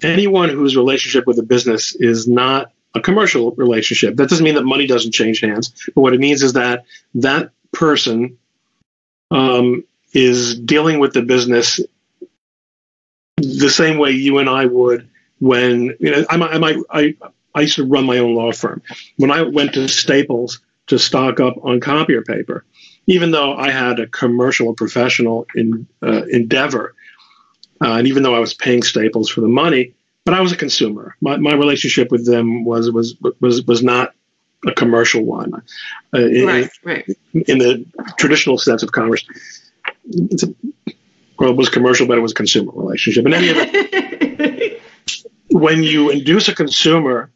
[0.03, 4.15] anyone whose relationship with a business is not a commercial relationship.
[4.15, 7.51] That doesn't mean that money doesn't change hands, but what it means is that that
[7.71, 8.37] person
[9.31, 11.79] um, is dealing with the business
[13.37, 15.07] the same way you and I would
[15.39, 17.15] when you know, I, I, I,
[17.55, 18.81] I used to run my own law firm.
[19.17, 22.65] When I went to Staples to stock up on copier paper,
[23.07, 26.95] even though I had a commercial professional in, uh, endeavor,
[27.81, 29.93] uh, and even though I was paying Staples for the money,
[30.29, 31.15] but I was a consumer.
[31.21, 34.13] My, my relationship with them was was was was not
[34.63, 35.55] a commercial one.
[35.55, 37.09] Uh, right, in, right.
[37.33, 37.83] In the
[38.19, 39.25] traditional sense of commerce,
[40.05, 40.53] it's a,
[41.39, 43.25] well, it was commercial, but it was a consumer relationship.
[43.25, 44.81] In any event,
[45.49, 47.31] when you induce a consumer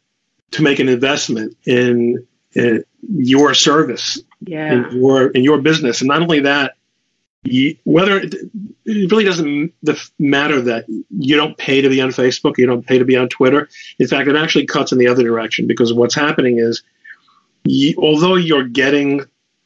[0.52, 4.72] to make an investment in, in your service, yeah.
[4.72, 6.76] in your in your business, and not only that,
[7.84, 8.34] whether it,
[8.84, 9.72] it, really doesn't
[10.18, 13.28] matter that you don't pay to be on Facebook, you don't pay to be on
[13.28, 13.68] Twitter.
[13.98, 16.82] In fact, it actually cuts in the other direction because what's happening is,
[17.64, 19.22] you, although you're getting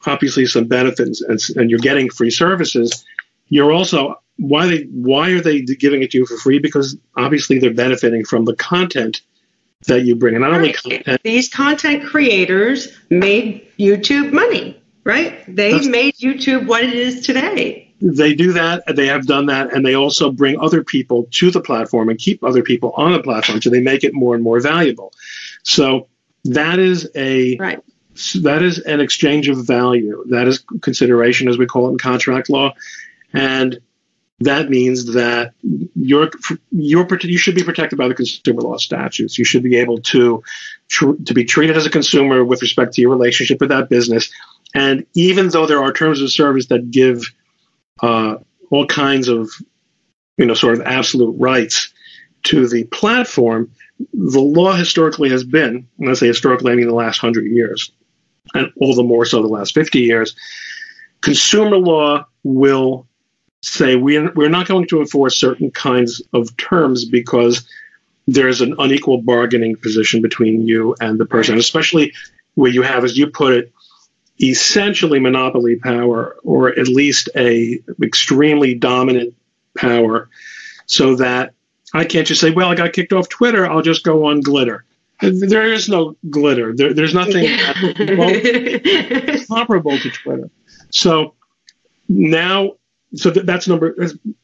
[0.07, 3.05] obviously some benefits and, and you're getting free services,
[3.49, 6.59] you're also why they why are they giving it to you for free?
[6.59, 9.21] Because obviously they're benefiting from the content
[9.87, 10.35] that you bring.
[10.35, 10.57] And not right.
[10.57, 14.78] only content, these content creators made YouTube money,
[15.09, 15.42] right?
[15.49, 17.94] They made YouTube what it is today.
[18.01, 18.85] They do that.
[18.94, 22.44] They have done that, and they also bring other people to the platform and keep
[22.44, 25.12] other people on the platform, so they make it more and more valuable.
[25.64, 26.07] So
[26.44, 27.83] That is a right.
[28.42, 30.25] that is an exchange of value.
[30.29, 32.75] That is consideration, as we call it in contract law,
[33.33, 33.81] and
[34.40, 35.53] that means that
[35.97, 36.31] you're,
[36.71, 39.37] you're, you should be protected by the consumer law statutes.
[39.37, 40.42] You should be able to
[40.90, 44.31] to be treated as a consumer with respect to your relationship with that business.
[44.74, 47.22] And even though there are terms of service that give
[48.02, 48.37] uh,
[48.70, 49.50] all kinds of
[50.37, 51.92] you know sort of absolute rights
[52.44, 53.72] to the platform,
[54.12, 57.90] the law historically has been, when I say historically, I mean the last hundred years,
[58.54, 60.37] and all the more so the last fifty years.
[61.20, 63.09] Consumer law will
[63.62, 67.68] say we're, we're not going to enforce certain kinds of terms because
[68.28, 72.12] there's an unequal bargaining position between you and the person, especially
[72.54, 73.72] where you have, as you put it,
[74.40, 79.35] essentially monopoly power or at least a extremely dominant
[79.77, 80.29] power
[80.87, 81.55] so that
[81.94, 84.85] I can't just say, well, I got kicked off Twitter, I'll just go on Glitter.
[85.20, 86.77] There is no glitter.
[86.77, 87.44] There, there's nothing
[89.48, 90.48] comparable to Twitter.
[90.90, 91.35] So
[92.09, 92.74] now
[93.14, 93.96] so that's number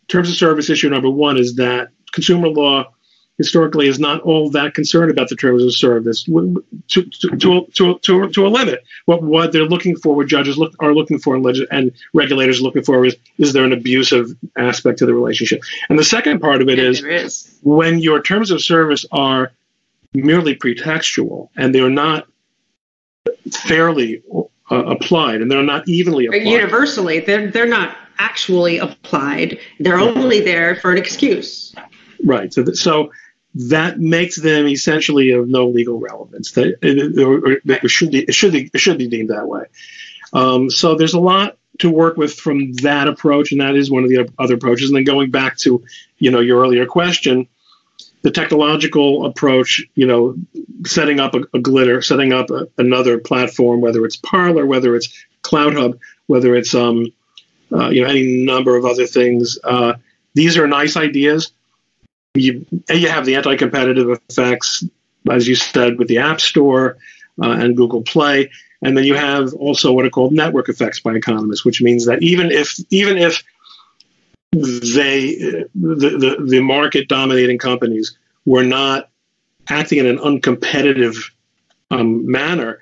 [0.09, 2.93] terms of service issue number one is that consumer law
[3.38, 7.05] historically is not all that concerned about the terms of service to, to,
[7.37, 8.85] to, to, to, to a limit.
[9.07, 12.62] What, what they're looking for, what judges look, are looking for, and, and regulators are
[12.62, 15.62] looking for is, is there an abusive aspect to the relationship?
[15.88, 19.51] And the second part of it yeah, is, is when your terms of service are
[20.14, 22.29] merely pretextual and they're not
[23.51, 24.23] fairly
[24.70, 26.47] uh, applied and they're not evenly applied.
[26.47, 29.59] Universally, they're, they're not actually applied.
[29.81, 31.75] They're only there for an excuse.
[32.25, 32.55] Right.
[32.55, 33.11] So, so
[33.55, 36.53] that makes them essentially of no legal relevance.
[36.53, 39.64] That it, should be, it should be, it should be deemed that way.
[40.33, 44.05] Um, so there's a lot to work with from that approach, and that is one
[44.05, 44.90] of the other approaches.
[44.90, 45.85] And then going back to,
[46.19, 47.49] you know, your earlier question,
[48.23, 50.37] the technological approach, you know,
[50.87, 55.25] setting up a, a glitter, setting up a, another platform, whether it's Parler, whether it's
[55.43, 57.12] CloutHub, whether it's um,
[57.73, 59.59] uh, you know, any number of other things.
[59.62, 59.95] Uh,
[60.35, 61.53] these are nice ideas.
[62.35, 64.85] You, you have the anti-competitive effects,
[65.31, 66.97] as you said, with the App Store
[67.40, 68.51] uh, and Google Play,
[68.83, 72.23] and then you have also what are called network effects by economists, which means that
[72.23, 73.42] even if even if
[74.53, 75.37] they
[75.75, 79.11] the, the, the market dominating companies were not
[79.68, 81.16] acting in an uncompetitive
[81.90, 82.81] um, manner,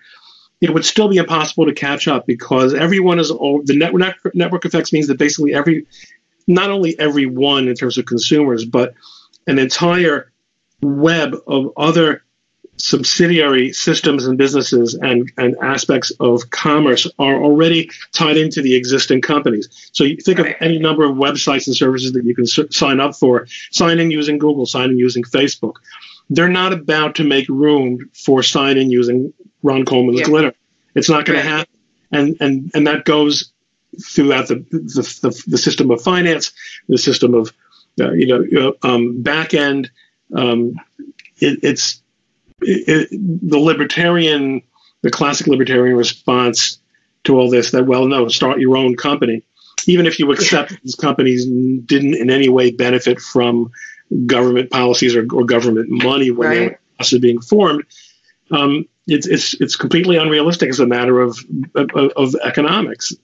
[0.60, 4.92] it would still be impossible to catch up because everyone is the network network effects
[4.92, 5.86] means that basically every
[6.46, 8.94] not only everyone in terms of consumers but
[9.46, 10.32] an entire
[10.80, 12.22] web of other
[12.76, 19.20] subsidiary systems and businesses and, and aspects of commerce are already tied into the existing
[19.20, 19.68] companies.
[19.92, 20.56] So you think right.
[20.56, 24.10] of any number of websites and services that you can sign up for, sign in
[24.10, 25.74] using Google, sign in using Facebook.
[26.30, 30.26] They're not about to make room for sign in using Ron Coleman's yeah.
[30.26, 30.54] glitter.
[30.94, 31.44] It's not going right.
[31.44, 31.74] to happen,
[32.10, 33.52] and and and that goes
[34.02, 36.52] throughout the the, the, the system of finance,
[36.88, 37.52] the system of
[38.00, 39.90] uh, you know uh, um, back end.
[40.34, 40.74] Um,
[41.38, 42.02] it, it's
[42.60, 44.62] it, the libertarian,
[45.02, 46.78] the classic libertarian response
[47.24, 49.42] to all this that well, no, start your own company,
[49.86, 53.70] even if you accept these companies didn't in any way benefit from
[54.26, 56.78] government policies or, or government money when right.
[57.00, 57.84] they were being formed
[58.52, 61.38] um, it's it's it's completely unrealistic as a matter of
[61.74, 63.14] of, of economics.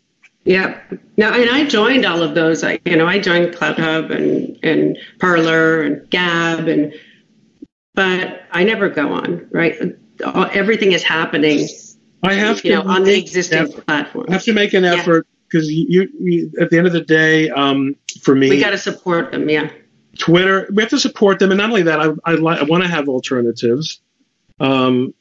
[0.48, 0.80] Yeah.
[1.18, 2.64] No, and I joined all of those.
[2.64, 6.94] I, you know, I joined CloutHub and and Parler and Gab and,
[7.94, 9.46] but I never go on.
[9.52, 9.76] Right.
[10.24, 11.68] Everything is happening.
[12.22, 14.24] I have you know on the existing platform.
[14.30, 15.84] I have to make an effort because yeah.
[15.86, 19.30] you, you, at the end of the day, um, for me, we got to support
[19.32, 19.50] them.
[19.50, 19.70] Yeah.
[20.18, 22.88] Twitter, we have to support them, and not only that, I I, I want to
[22.88, 24.00] have alternatives.
[24.60, 25.12] Um,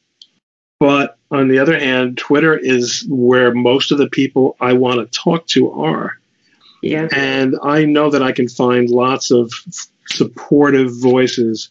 [0.79, 5.19] but on the other hand, Twitter is where most of the people I want to
[5.19, 6.17] talk to are.
[6.81, 7.07] Yeah.
[7.11, 9.51] And I know that I can find lots of
[10.07, 11.69] supportive voices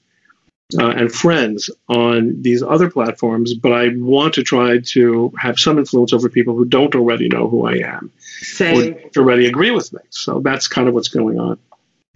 [0.78, 5.78] uh, and friends on these other platforms, but I want to try to have some
[5.78, 8.94] influence over people who don't already know who I am Same.
[9.16, 10.00] or already agree with me.
[10.10, 11.58] So that's kind of what's going on.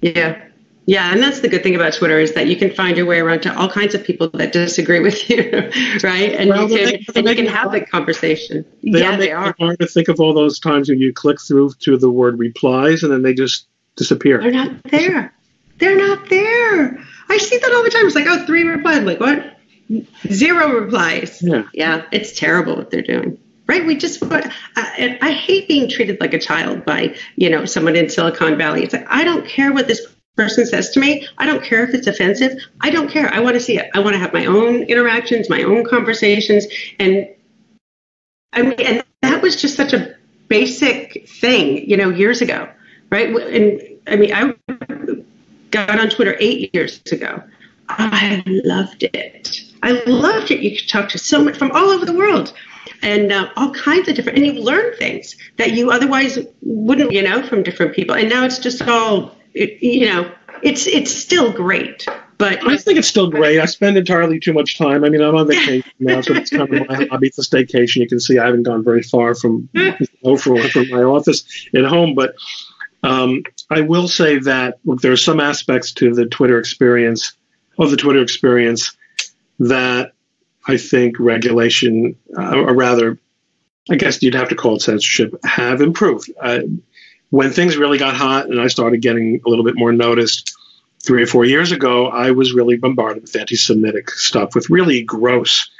[0.00, 0.42] Yeah.
[0.90, 3.20] Yeah, and that's the good thing about Twitter is that you can find your way
[3.20, 5.36] around to all kinds of people that disagree with you,
[6.02, 6.32] right?
[6.32, 8.64] And well, you can make, and you can have the conversation.
[8.82, 9.54] They yeah, they are.
[9.56, 13.04] hard to think of all those times when you click through to the word replies
[13.04, 14.42] and then they just disappear.
[14.42, 15.32] They're not there.
[15.78, 16.98] They're not there.
[17.28, 18.06] I see that all the time.
[18.06, 18.96] It's like, oh, three replies.
[18.96, 19.58] I'm like, what?
[20.26, 21.40] Zero replies.
[21.40, 21.68] Yeah.
[21.72, 23.38] Yeah, it's terrible what they're doing
[23.68, 23.86] right?
[23.86, 28.10] We just, I, I, hate being treated like a child by, you know, someone in
[28.10, 28.82] Silicon Valley.
[28.82, 30.08] It's like, I don't care what this
[30.40, 32.52] person says to me, I don't care if it's offensive.
[32.80, 33.28] I don't care.
[33.32, 33.90] I want to see it.
[33.94, 36.64] I want to have my own interactions, my own conversations,
[36.98, 37.28] and
[38.52, 40.16] I mean, and that was just such a
[40.48, 42.68] basic thing, you know, years ago,
[43.10, 43.28] right?
[43.28, 44.40] And I mean, I
[45.70, 47.42] got on Twitter eight years ago.
[47.88, 49.60] I loved it.
[49.82, 50.60] I loved it.
[50.60, 52.52] You could talk to so much from all over the world
[53.02, 57.22] and uh, all kinds of different, and you learn things that you otherwise wouldn't, you
[57.22, 58.14] know, from different people.
[58.14, 60.32] And now it's just all, it, you know,
[60.62, 62.06] it's it's still great.
[62.38, 63.60] But I think it's still great.
[63.60, 65.04] I spend entirely too much time.
[65.04, 67.26] I mean, I'm on vacation now, so it's kind of my hobby.
[67.26, 67.96] It's a staycation.
[67.96, 69.68] You can see I haven't gone very far from
[70.38, 72.34] from, from my office at home, but
[73.02, 77.34] um, I will say that look, there are some aspects to the Twitter experience
[77.78, 78.96] of the Twitter experience
[79.58, 80.12] that
[80.66, 83.18] I think regulation, uh, or rather,
[83.90, 86.30] I guess you'd have to call it censorship, have improved.
[86.40, 86.60] Uh,
[87.30, 90.56] when things really got hot and I started getting a little bit more noticed
[91.02, 95.02] three or four years ago, I was really bombarded with anti Semitic stuff, with really
[95.02, 95.70] gross,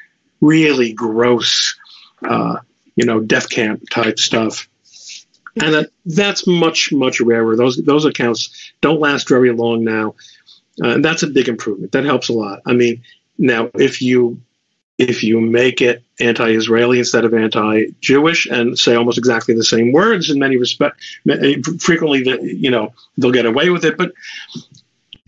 [0.41, 1.79] really gross,
[2.27, 2.59] uh,
[2.97, 4.69] you know, death camp type stuff.
[5.61, 7.57] And that, that's much, much rarer.
[7.57, 10.15] Those, those accounts don't last very long now.
[10.83, 11.93] Uh, and that's a big improvement.
[11.93, 12.61] That helps a lot.
[12.65, 13.03] I mean,
[13.37, 14.41] now if you
[15.01, 20.29] if you make it anti-Israeli instead of anti-Jewish and say almost exactly the same words
[20.29, 21.17] in many respects,
[21.81, 23.97] frequently, you know, they'll get away with it.
[23.97, 24.13] But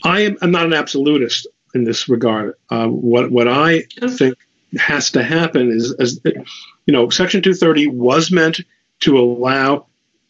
[0.04, 2.54] I am I'm not an absolutist in this regard.
[2.68, 4.36] Uh, what what I think
[4.78, 8.60] has to happen is, is, you know, Section 230 was meant
[9.00, 9.86] to allow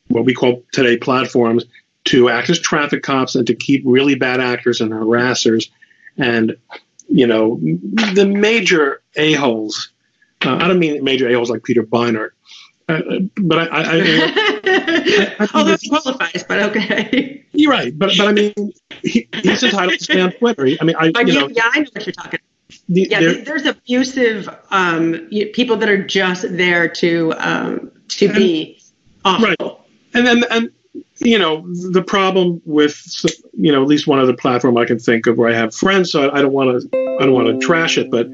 [0.07, 1.65] what we call today platforms
[2.05, 5.69] to act as traffic cops and to keep really bad actors and harassers
[6.17, 6.57] and
[7.13, 7.61] you know
[8.15, 9.93] the major a holes.
[10.45, 12.31] Uh, I don't mean major a holes like Peter Beinart,
[12.89, 13.01] uh,
[13.37, 17.45] but I, I, I, I although he qualifies, but okay.
[17.53, 20.69] You're right, but but I mean he, he's entitled to stay on Twitter.
[20.81, 22.41] I mean, I you know, yeah, I know what you're talking.
[22.89, 28.35] The, yeah, there, there's abusive um, people that are just there to um, to and,
[28.35, 28.83] be
[29.25, 29.47] awful.
[29.47, 29.79] Right,
[30.15, 30.73] and then and
[31.19, 33.01] you know the problem with
[33.53, 36.11] you know at least one other platform I can think of where I have friends,
[36.11, 38.29] so I don't want to I don't want to trash it, but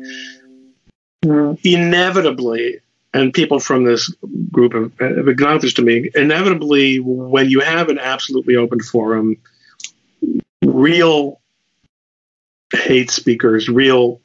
[1.65, 2.81] inevitably,
[3.15, 4.13] and people from this
[4.51, 9.37] group have, have acknowledged to me, inevitably when you have an absolutely open forum,
[10.63, 11.41] real
[12.73, 14.21] hate speakers, real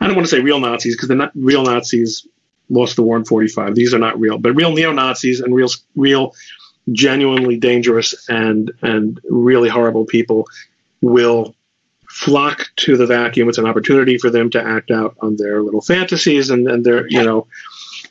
[0.00, 2.26] I don't want to say real Nazis because they're not real Nazis
[2.70, 3.74] lost the war in 45.
[3.74, 6.34] These are not real, but real neo Nazis and real real
[6.92, 10.46] genuinely dangerous and and really horrible people
[11.00, 11.54] will
[12.08, 13.48] flock to the vacuum.
[13.48, 17.08] It's an opportunity for them to act out on their little fantasies and, and their
[17.08, 17.46] you know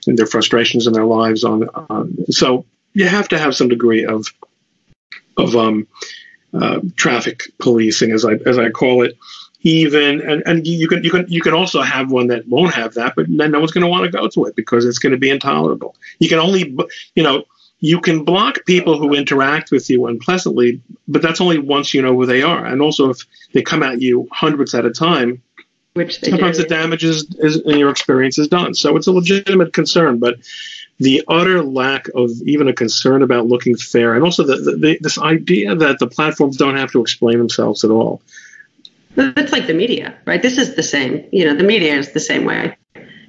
[0.07, 1.43] and their frustrations in their lives.
[1.43, 4.28] On, on so you have to have some degree of
[5.38, 5.88] of um,
[6.53, 9.17] uh, traffic policing, as I as I call it.
[9.61, 12.93] Even and, and you can you can you can also have one that won't have
[12.93, 15.11] that, but then no one's going to want to go to it because it's going
[15.11, 15.95] to be intolerable.
[16.20, 16.78] You can only
[17.15, 17.43] you know
[17.80, 22.15] you can block people who interact with you unpleasantly, but that's only once you know
[22.15, 22.65] who they are.
[22.65, 25.41] And also, if they come at you hundreds at a time,
[25.93, 26.63] which sometimes do.
[26.63, 28.73] the damage is, is in your experience is done.
[28.73, 30.36] So it's a legitimate concern, but
[30.99, 34.97] the utter lack of even a concern about looking fair, and also the, the, the,
[35.01, 38.21] this idea that the platforms don't have to explain themselves at all.
[39.15, 40.41] That's like the media, right?
[40.41, 41.27] This is the same.
[41.32, 42.77] You know, the media is the same way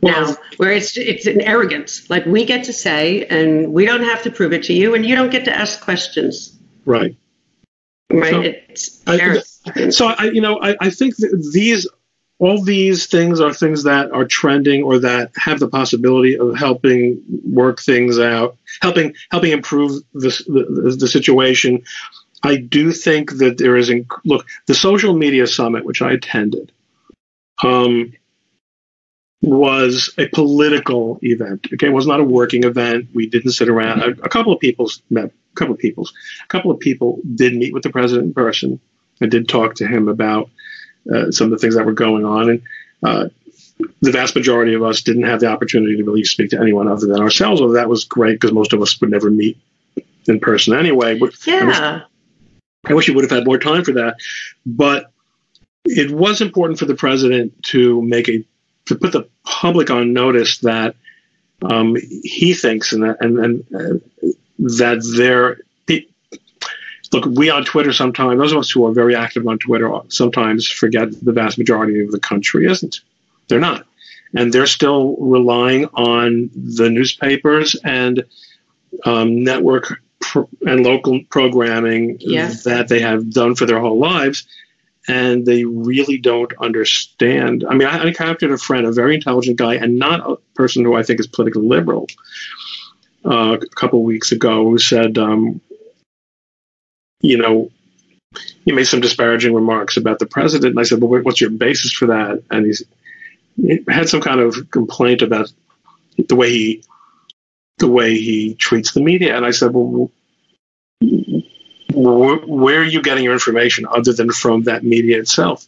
[0.02, 2.08] now where it's it's an arrogance.
[2.08, 5.04] Like we get to say and we don't have to prove it to you and
[5.04, 6.58] you don't get to ask questions.
[6.84, 7.16] Right.
[8.10, 8.30] Right?
[8.30, 11.86] So, it's I, so I you know I, I think that these
[12.38, 17.22] all these things are things that are trending or that have the possibility of helping
[17.44, 21.82] work things out helping helping improve this, the, the situation.
[22.42, 23.92] I do think that there is
[24.24, 26.72] look the social media summit which i attended
[27.62, 28.14] um,
[29.42, 31.66] was a political event.
[31.72, 33.08] Okay, it was not a working event.
[33.14, 34.02] We didn't sit around.
[34.02, 35.26] A, a couple of people met.
[35.26, 36.06] A couple of people.
[36.44, 38.80] A couple of people did meet with the president in person.
[39.20, 40.50] I did talk to him about
[41.12, 42.62] uh, some of the things that were going on, and
[43.02, 43.28] uh,
[44.00, 47.06] the vast majority of us didn't have the opportunity to really speak to anyone other
[47.06, 47.60] than ourselves.
[47.60, 49.58] Although that was great because most of us would never meet
[50.26, 51.18] in person anyway.
[51.18, 51.60] But yeah.
[51.60, 52.02] I wish,
[52.90, 54.16] I wish he would have had more time for that.
[54.66, 55.10] But
[55.84, 58.44] it was important for the president to make a
[58.90, 60.96] to put the public on notice that
[61.62, 65.58] um, he thinks and that, and, and uh, that there.
[67.12, 70.68] Look, we on Twitter sometimes, those of us who are very active on Twitter sometimes
[70.68, 73.00] forget the vast majority of the country isn't.
[73.48, 73.84] They're not.
[74.32, 78.24] And they're still relying on the newspapers and
[79.04, 80.00] um, network
[80.62, 82.18] and local programming
[82.64, 84.46] that they have done for their whole lives,
[85.10, 87.64] and they really don't understand.
[87.68, 90.84] I mean, I, I encountered a friend, a very intelligent guy, and not a person
[90.84, 92.06] who I think is politically liberal,
[93.24, 95.60] uh, a couple of weeks ago, who said, um,
[97.20, 97.70] you know,
[98.64, 101.92] he made some disparaging remarks about the president, and I said, "Well, what's your basis
[101.92, 102.84] for that?" And he's,
[103.56, 105.52] he had some kind of complaint about
[106.28, 106.84] the way he
[107.78, 109.36] the way he treats the media.
[109.36, 110.12] And I said, "Well,
[112.02, 115.66] where are you getting your information other than from that media itself?"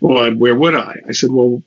[0.00, 1.00] Well, where would I?
[1.08, 1.62] I said, "Well,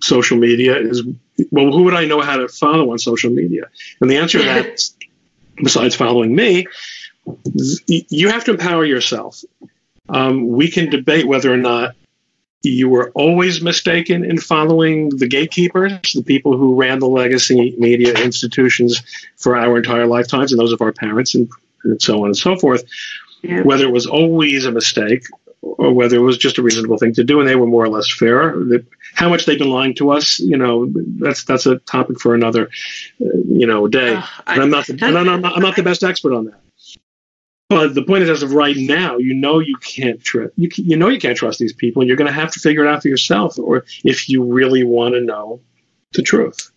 [0.00, 1.02] social media is
[1.50, 1.70] well.
[1.72, 3.68] Who would I know how to follow on social media?"
[4.00, 4.80] And the answer to that,
[5.56, 6.66] besides following me,
[7.86, 9.42] you have to empower yourself.
[10.08, 11.94] Um, we can debate whether or not
[12.62, 18.14] you were always mistaken in following the gatekeepers, the people who ran the legacy media
[18.14, 19.02] institutions
[19.36, 21.48] for our entire lifetimes, and those of our parents, and,
[21.88, 22.84] and so on and so forth.
[23.42, 23.62] Yeah.
[23.62, 25.24] Whether it was always a mistake
[25.60, 27.88] or whether it was just a reasonable thing to do, and they were more or
[27.88, 28.54] less fair.
[29.14, 32.70] How much they've been lying to us, you know, that's that's a topic for another,
[33.20, 34.14] uh, you know, day.
[34.14, 36.60] Uh, I, I'm not, the, I'm, not, I'm not the best expert on that.
[37.68, 40.96] But the point is, as of right now, you know you can't trust you, you
[40.96, 43.02] know you can't trust these people, and you're going to have to figure it out
[43.02, 45.60] for yourself, or if you really want to know
[46.12, 46.70] the truth.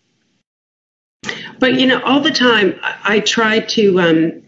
[1.59, 4.43] But you know, all the time I, I try to um,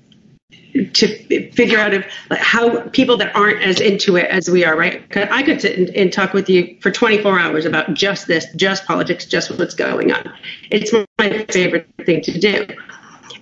[0.74, 1.94] to figure out
[2.32, 5.04] how people that aren't as into it as we are, right?
[5.16, 8.86] I could sit and, and, talk with you for 24 hours about just this, just
[8.86, 10.34] politics, just what's going on.
[10.72, 12.68] It's my favorite thing to do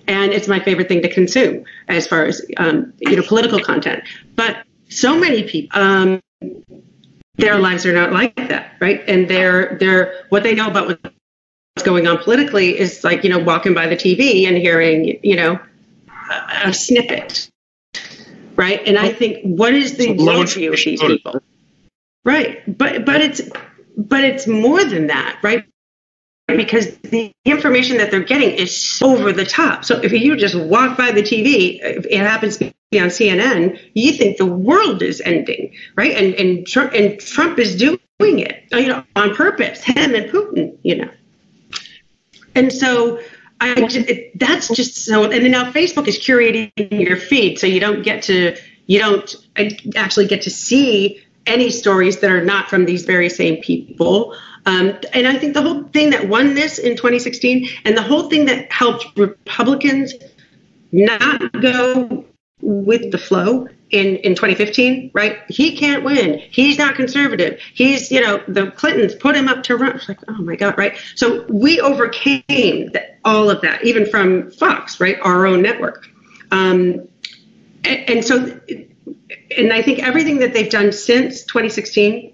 [0.08, 4.02] and it's my favorite thing to consume as far as um, you know political content.
[4.34, 6.20] But so many people, um,
[7.36, 9.02] their lives are not like that, right?
[9.06, 13.38] And they're they're what they know about what's going on politically is like you know
[13.38, 15.58] walking by the TV and hearing you know
[16.32, 17.50] a, a snippet,
[18.56, 18.80] right?
[18.86, 21.40] And I think what is the worldview of these people?
[22.24, 23.40] Right, but but it's
[23.96, 25.64] but it's more than that, right?
[26.48, 29.84] because the information that they're getting is over the top.
[29.84, 33.80] So if you just walk by the TV, if it happens to be on CNN,
[33.94, 36.12] you think the world is ending, right?
[36.12, 39.82] And and Trump, and Trump is doing it, you know, on purpose.
[39.82, 41.10] Him and Putin, you know.
[42.54, 43.20] And so
[43.62, 45.30] I it, that's just so.
[45.30, 48.56] And now Facebook is curating your feed, so you don't get to
[48.86, 49.34] you don't
[49.96, 54.36] actually get to see any stories that are not from these very same people.
[54.66, 58.28] Um, and I think the whole thing that won this in 2016 and the whole
[58.28, 60.14] thing that helped Republicans
[60.92, 62.24] not go
[62.60, 65.38] with the flow in, in 2015, right?
[65.48, 66.38] He can't win.
[66.50, 67.60] He's not conservative.
[67.74, 69.94] He's, you know, the Clintons put him up to run.
[69.96, 70.96] It's like, oh my God, right?
[71.14, 75.18] So we overcame the, all of that, even from Fox, right?
[75.22, 76.08] Our own network.
[76.50, 77.06] Um,
[77.84, 78.58] and, and so,
[79.56, 82.32] and I think everything that they've done since 2016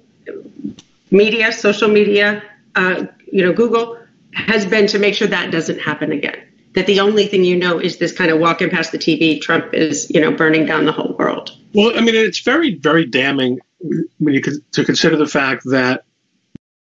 [1.11, 2.43] media, social media,
[2.77, 3.99] uh, you know, Google,
[4.33, 6.41] has been to make sure that doesn't happen again.
[6.75, 9.75] That the only thing you know is this kind of walking past the TV, Trump
[9.75, 11.57] is, you know, burning down the whole world.
[11.75, 14.41] Well, I mean, it's very, very damning when you
[14.73, 16.05] to consider the fact that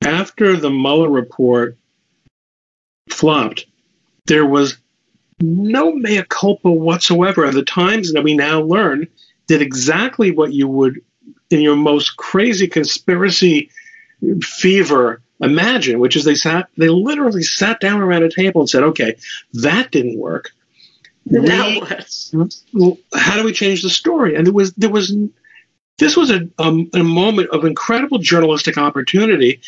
[0.03, 1.77] after the Mueller report
[3.09, 3.65] flopped,
[4.25, 4.77] there was
[5.39, 7.45] no mea culpa whatsoever.
[7.45, 9.07] And the Times that we now learn
[9.47, 11.01] did exactly what you would,
[11.49, 13.69] in your most crazy conspiracy
[14.41, 18.83] fever imagine, which is they sat, they literally sat down around a table and said,
[18.83, 19.15] okay,
[19.53, 20.51] that didn't work.
[21.25, 24.35] We, how do we change the story?
[24.35, 25.13] And there was, there was,
[25.97, 29.61] this was a, um, a moment of incredible journalistic opportunity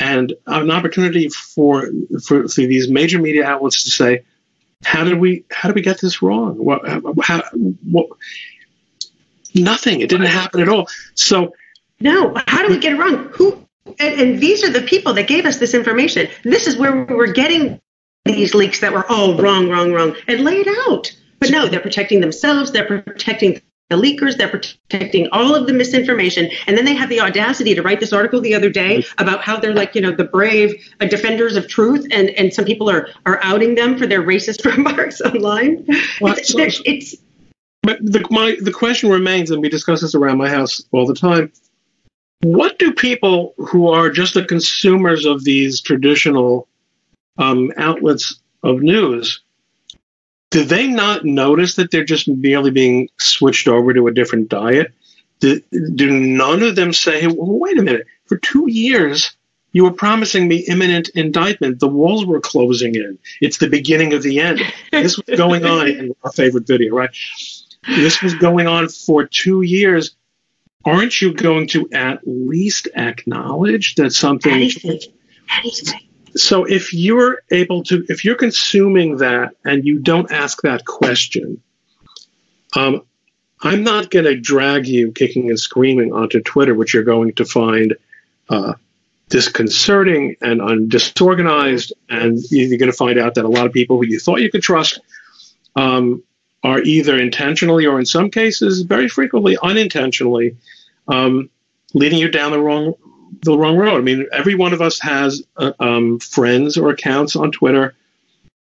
[0.00, 1.88] and an opportunity for,
[2.24, 4.24] for, for these major media outlets to say,
[4.84, 6.56] how did we, how did we get this wrong?
[6.56, 6.86] What,
[7.22, 7.42] how,
[7.84, 8.08] what,
[9.54, 10.00] nothing.
[10.00, 10.88] It didn't happen at all.
[11.14, 11.54] So,
[12.00, 13.28] no, how did we get it wrong?
[13.34, 13.64] Who
[13.98, 16.28] and, and these are the people that gave us this information.
[16.42, 17.80] This is where we were getting
[18.24, 21.14] these leaks that were all wrong, wrong, wrong, and laid out.
[21.40, 22.72] But no, they're protecting themselves.
[22.72, 23.60] They're protecting
[23.90, 24.38] the leakers.
[24.38, 26.50] They're protecting all of the misinformation.
[26.66, 29.60] And then they have the audacity to write this article the other day about how
[29.60, 33.08] they're like, you know, the brave uh, defenders of truth, and and some people are
[33.26, 35.84] are outing them for their racist remarks online.
[36.20, 37.16] Well, it's, it's
[37.82, 41.14] but the my the question remains, and we discuss this around my house all the
[41.14, 41.52] time
[42.44, 46.68] what do people who are just the consumers of these traditional
[47.38, 49.42] um, outlets of news
[50.50, 54.94] do they not notice that they're just merely being switched over to a different diet?
[55.40, 59.34] Do, do none of them say, hey, well, wait a minute, for two years,
[59.74, 61.80] You were promising me imminent indictment.
[61.80, 63.18] The walls were closing in.
[63.40, 64.60] It's the beginning of the end.
[64.92, 67.10] This was going on in our favorite video, right?
[67.88, 70.14] This was going on for two years.
[70.84, 74.52] Aren't you going to at least acknowledge that something?
[74.52, 75.00] Anything.
[75.58, 76.00] Anything.
[76.36, 81.62] So if you're able to, if you're consuming that and you don't ask that question,
[82.76, 83.02] um,
[83.62, 87.44] I'm not going to drag you kicking and screaming onto Twitter, which you're going to
[87.44, 87.96] find
[88.48, 88.74] uh,
[89.28, 91.92] disconcerting and un- disorganized.
[92.08, 94.50] And you're going to find out that a lot of people who you thought you
[94.50, 95.00] could trust
[95.76, 96.22] um,
[96.62, 100.56] are either intentionally or, in some cases, very frequently unintentionally,
[101.08, 101.48] um,
[101.94, 102.94] leading you down the wrong
[103.44, 103.98] the wrong road.
[103.98, 107.94] I mean, every one of us has uh, um, friends or accounts on Twitter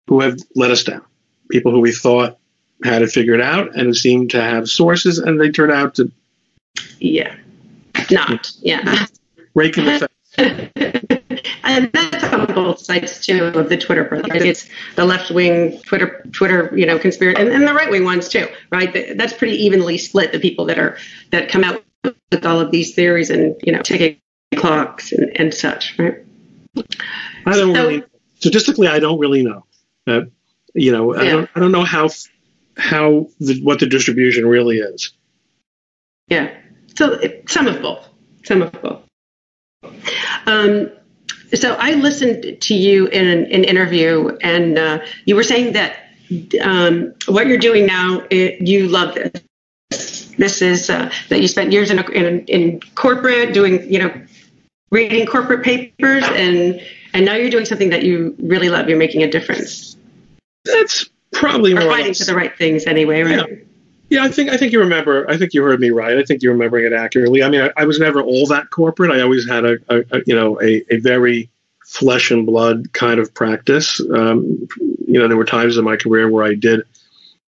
[0.09, 1.03] who have let us down.
[1.51, 2.39] People who we thought
[2.85, 6.11] had it figured out and seemed to have sources, and they turned out to
[6.99, 7.35] Yeah.
[8.11, 8.51] Not.
[8.61, 9.07] Yeah.
[9.55, 10.09] rake in the face.
[11.65, 14.43] and that's on both sides too of the Twitter brothers.
[14.43, 18.29] It's the left wing Twitter, Twitter, you know, conspiracy, and, and the right wing ones
[18.29, 19.17] too, right?
[19.17, 20.33] That's pretty evenly split.
[20.33, 20.97] The people that are
[21.31, 24.17] that come out with all of these theories and you know ticking
[24.57, 26.19] clocks and, and such, right?
[27.47, 28.05] I don't So- really.
[28.39, 29.65] Statistically, I don't really know.
[30.05, 30.23] Uh,
[30.75, 31.51] you know, I don't.
[31.55, 32.09] I don't know how
[32.77, 35.13] how the, what the distribution really is.
[36.27, 36.53] Yeah.
[36.97, 38.09] So it, some of both.
[38.45, 39.03] Some of both.
[40.47, 40.91] Um,
[41.55, 45.97] so I listened to you in an, an interview, and uh, you were saying that
[46.63, 50.33] um, what you're doing now, it, you love this.
[50.37, 54.13] This is uh, that you spent years in, a, in in corporate doing, you know,
[54.93, 56.81] reading corporate papers, and
[57.15, 58.89] and now you're doing something that you really love.
[58.89, 59.97] You're making a difference,
[60.65, 63.67] That's probably or more fighting for the right things anyway, right?
[64.11, 65.29] Yeah, I think I think you remember.
[65.29, 66.19] I think you heard me right.
[66.19, 67.43] I think you're remembering it accurately.
[67.43, 69.11] I mean, I, I was never all that corporate.
[69.11, 71.51] I always had a, a, a you know a, a very
[71.87, 74.01] flesh and blood kind of practice.
[74.01, 76.83] Um, you know, there were times in my career where I did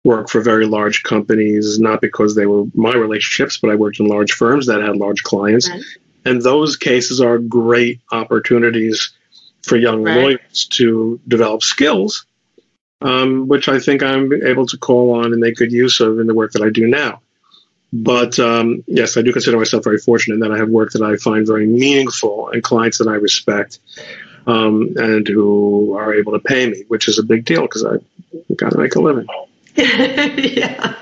[0.03, 4.07] work for very large companies, not because they were my relationships, but I worked in
[4.07, 5.81] large firms that had large clients, Right.
[6.25, 9.11] And those cases are great opportunities
[9.63, 10.17] for young Right.
[10.17, 12.25] lawyers to develop skills
[13.01, 16.27] um, which I think I'm able to call on and make good use of in
[16.27, 17.21] the work that I do now.
[17.93, 21.17] But um, yes, I do consider myself very fortunate that I have work that I
[21.17, 23.79] find very meaningful and clients that I respect
[24.47, 27.97] um, and who are able to pay me, which is a big deal because I
[28.55, 29.27] got to make a living.
[29.75, 30.95] yeah.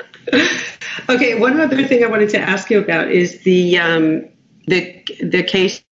[1.10, 1.40] Okay.
[1.40, 4.26] One other thing I wanted to ask you about is the um,
[4.70, 5.84] the the case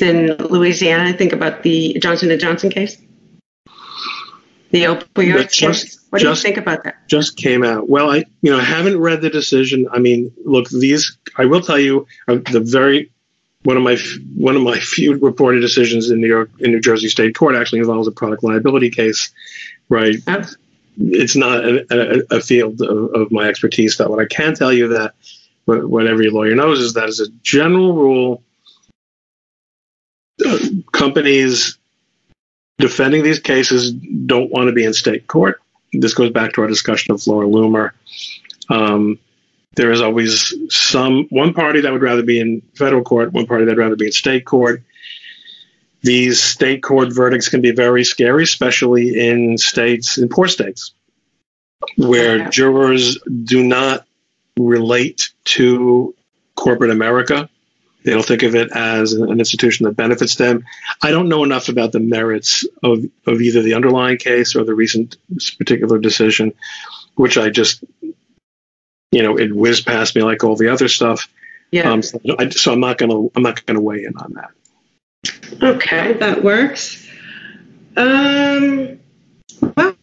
[0.00, 1.04] in Louisiana.
[1.04, 2.96] I think about the Johnson and Johnson case,
[4.70, 6.00] the opioid case.
[6.10, 7.08] What do just- you think about that?
[7.08, 7.88] Just came out.
[7.88, 9.86] Well, I you know I haven't read the decision.
[9.90, 13.10] I mean, look, these I will tell you uh, the very
[13.62, 13.96] one of my
[14.36, 17.80] one of my few reported decisions in New York in New Jersey State Court actually
[17.80, 19.32] involves a product liability case,
[19.88, 20.16] right?
[20.26, 20.44] Oh,
[20.96, 23.96] it's not a, a, a field of, of my expertise.
[23.96, 25.14] but what I can tell you that
[25.64, 28.42] what, what every lawyer knows is that as a general rule,
[30.44, 30.58] uh,
[30.92, 31.78] companies
[32.78, 35.60] defending these cases don't want to be in state court.
[35.92, 37.92] This goes back to our discussion of Laura Loomer.
[38.68, 39.18] Um,
[39.76, 43.64] there is always some one party that would rather be in federal court, one party
[43.64, 44.82] that'd rather be in state court.
[46.02, 50.92] These state court verdicts can be very scary, especially in states, in poor states,
[51.96, 54.06] where jurors do not
[54.58, 56.14] relate to
[56.56, 57.48] corporate America.
[58.04, 60.64] They don't think of it as an institution that benefits them.
[61.02, 64.74] I don't know enough about the merits of, of either the underlying case or the
[64.74, 65.16] recent
[65.56, 66.52] particular decision,
[67.14, 67.82] which I just,
[69.10, 71.28] you know, it whizzed past me like all the other stuff.
[71.70, 71.90] yeah.
[71.90, 75.62] Um, so, I, so I'm not gonna I'm not gonna weigh in on that.
[75.62, 77.08] okay, that works.
[77.96, 79.00] Um.
[79.76, 79.96] Well,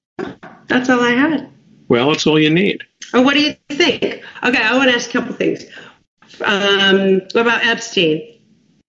[0.68, 1.49] that's all I had.
[1.88, 2.84] Well, it's all you need.
[3.14, 4.24] Oh, what do you think?
[4.43, 5.66] Okay, I want to ask a couple things.
[6.43, 8.39] Um, what about Epstein?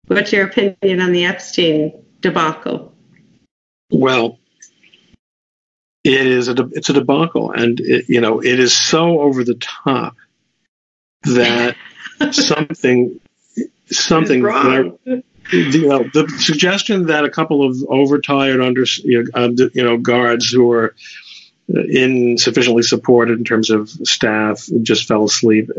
[0.07, 2.95] What's your opinion on the Epstein debacle?
[3.91, 4.39] Well,
[6.05, 9.55] it is a it's a debacle, and it, you know it is so over the
[9.55, 10.16] top
[11.23, 11.77] that
[12.33, 13.20] something
[13.87, 14.99] something wrong.
[15.53, 19.97] you know the suggestion that a couple of overtired under you know, uh, you know
[19.97, 20.95] guards who were
[21.73, 25.70] insufficiently supported in terms of staff just fell asleep.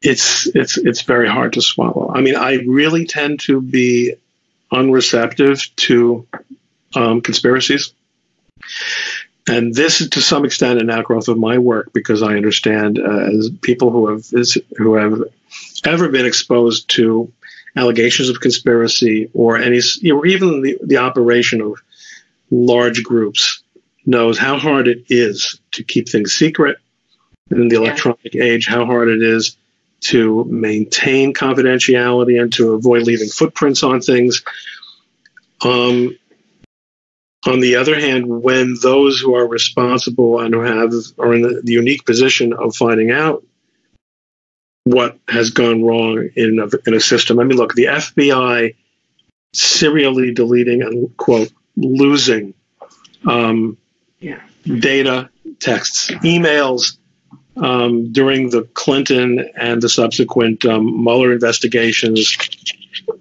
[0.00, 2.12] It's it's it's very hard to swallow.
[2.14, 4.14] I mean, I really tend to be
[4.72, 6.26] unreceptive to
[6.94, 7.92] um, conspiracies.
[9.48, 13.26] And this is to some extent an outgrowth of my work because I understand uh,
[13.26, 14.26] as people who have
[14.76, 15.22] who have
[15.84, 17.32] ever been exposed to
[17.74, 19.80] allegations of conspiracy or any,
[20.12, 21.82] or even the, the operation of
[22.50, 23.61] large groups
[24.04, 26.76] knows how hard it is to keep things secret
[27.50, 28.44] in the electronic yeah.
[28.44, 29.56] age, how hard it is
[30.00, 34.42] to maintain confidentiality and to avoid leaving footprints on things.
[35.64, 36.18] Um,
[37.46, 41.60] on the other hand, when those who are responsible and who have are in the,
[41.62, 43.44] the unique position of finding out
[44.84, 48.74] what has gone wrong in a, in a system, I mean, look, the FBI
[49.54, 52.54] serially deleting and quote losing
[53.26, 53.76] um,
[54.64, 56.96] data, texts, emails
[57.56, 62.36] um, during the Clinton and the subsequent um, Mueller investigations,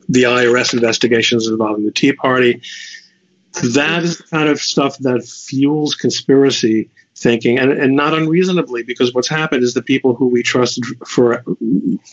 [0.08, 2.62] the IRS investigations involving the Tea Party.
[3.74, 9.14] That is the kind of stuff that fuels conspiracy thinking, and, and not unreasonably, because
[9.14, 11.44] what's happened is the people who we trusted for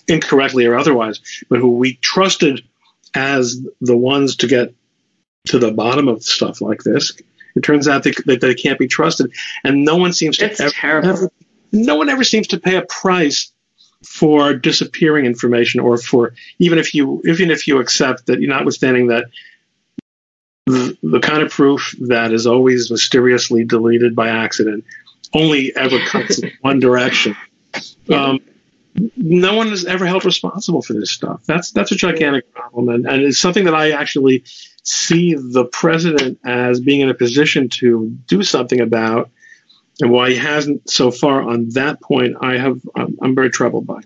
[0.07, 2.63] incorrectly or otherwise, but who we trusted
[3.15, 4.75] as the ones to get
[5.47, 7.13] to the bottom of stuff like this,
[7.59, 9.33] it turns out that they, they, can't be trusted,
[9.65, 11.31] and no one seems to ever, ever,
[11.73, 13.53] no one ever seems to pay a price
[14.05, 19.25] for disappearing information, or for even if you even if you accept that, notwithstanding that
[20.67, 24.85] the, the kind of proof that is always mysteriously deleted by accident
[25.35, 27.37] only ever cuts in one direction.
[28.13, 28.41] Um,
[29.17, 31.43] no one is ever held responsible for this stuff.
[31.47, 34.45] That's that's a gigantic problem, and, and it's something that I actually
[34.83, 39.31] see the president as being in a position to do something about,
[40.01, 43.87] and why he hasn't so far on that point, I have I'm, I'm very troubled
[43.87, 44.01] by.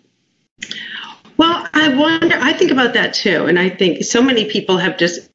[1.37, 2.37] Well, I wonder.
[2.41, 5.31] I think about that too, and I think so many people have just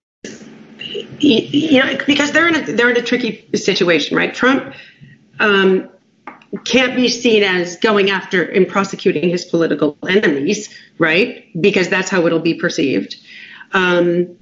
[1.19, 4.33] you know because they're in a they're in a tricky situation, right?
[4.33, 4.73] Trump.
[5.39, 5.89] Um,
[6.65, 11.45] can't be seen as going after and prosecuting his political enemies, right?
[11.59, 13.15] Because that's how it'll be perceived.
[13.73, 14.37] Um,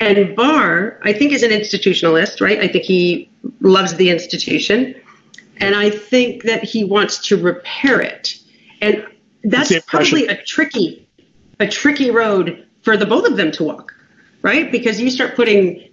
[0.00, 2.60] and Barr, I think, is an institutionalist, right?
[2.60, 4.94] I think he loves the institution.
[5.56, 8.36] And I think that he wants to repair it.
[8.80, 9.04] And
[9.42, 11.08] that's probably a tricky,
[11.58, 13.94] a tricky road for the both of them to walk,
[14.42, 14.70] right?
[14.70, 15.88] Because you start putting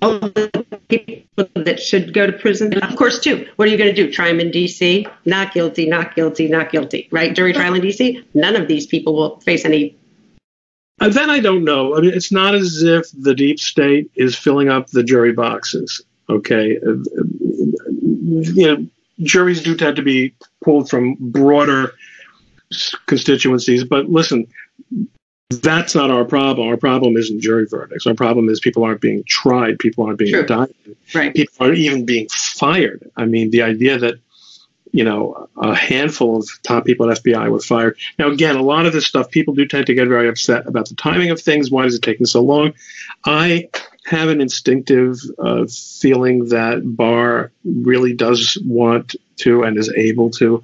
[0.00, 0.61] all the
[0.98, 3.48] people that should go to prison, of course, too.
[3.56, 4.12] What are you going to do?
[4.12, 5.06] Try them in D.C.?
[5.24, 7.34] Not guilty, not guilty, not guilty, right?
[7.34, 8.24] Jury trial in D.C.
[8.34, 9.96] None of these people will face any
[11.00, 11.96] uh, then I don't know.
[11.96, 16.00] I mean, it's not as if the deep state is filling up the jury boxes.
[16.28, 16.92] Okay, uh,
[18.22, 18.86] you know,
[19.20, 20.32] juries do tend to be
[20.62, 21.94] pulled from broader
[23.06, 24.46] constituencies, but listen,
[25.60, 26.68] that's not our problem.
[26.68, 28.06] Our problem isn't jury verdicts.
[28.06, 29.78] Our problem is people aren't being tried.
[29.78, 30.96] People aren't being indicted.
[31.14, 31.34] Right.
[31.34, 33.10] People aren't even being fired.
[33.16, 34.18] I mean, the idea that
[34.92, 37.96] you know, a handful of top people at FBI were fired.
[38.18, 40.88] Now, again, a lot of this stuff, people do tend to get very upset about
[40.88, 41.70] the timing of things.
[41.70, 42.74] Why is it taking so long?
[43.24, 43.70] I
[44.04, 50.62] have an instinctive uh, feeling that Barr really does want to and is able to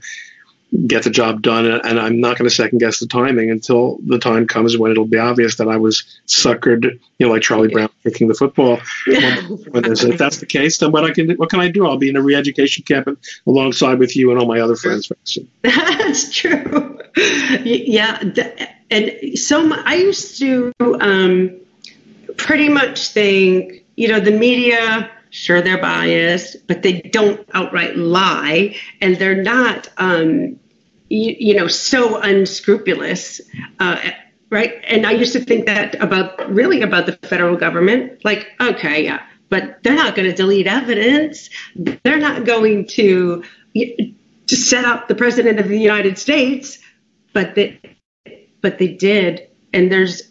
[0.86, 1.66] get the job done.
[1.66, 5.06] And I'm not going to second guess the timing until the time comes when it'll
[5.06, 6.84] be obvious that I was suckered,
[7.18, 8.80] you know, like Charlie Brown kicking the football.
[9.06, 11.86] if that's the case, then what I can what can I do?
[11.86, 13.08] I'll be in a re-education camp
[13.46, 15.10] alongside with you and all my other friends.
[15.62, 17.00] That's true.
[17.64, 18.22] Yeah,
[18.90, 21.56] and so I used to um,
[22.36, 28.76] pretty much think, you know, the media Sure, they're biased, but they don't outright lie,
[29.00, 30.58] and they're not, um,
[31.08, 33.40] you, you, know, so unscrupulous.
[33.78, 33.98] Uh,
[34.50, 34.74] right?
[34.84, 38.24] And I used to think that about really about the federal government.
[38.24, 41.50] Like, okay, yeah, but they're not going to delete evidence.
[41.76, 46.78] They're not going to to set up the president of the United States,
[47.32, 47.80] but they,
[48.60, 49.46] but they did.
[49.72, 50.22] And there's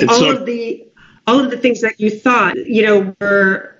[0.00, 0.85] all so, of the
[1.26, 3.76] all of the things that you thought, you know, were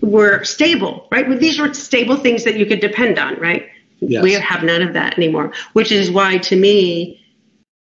[0.00, 1.38] were stable, right?
[1.40, 3.68] These were stable things that you could depend on, right?
[4.00, 4.22] Yes.
[4.22, 7.24] We have none of that anymore, which is why, to me,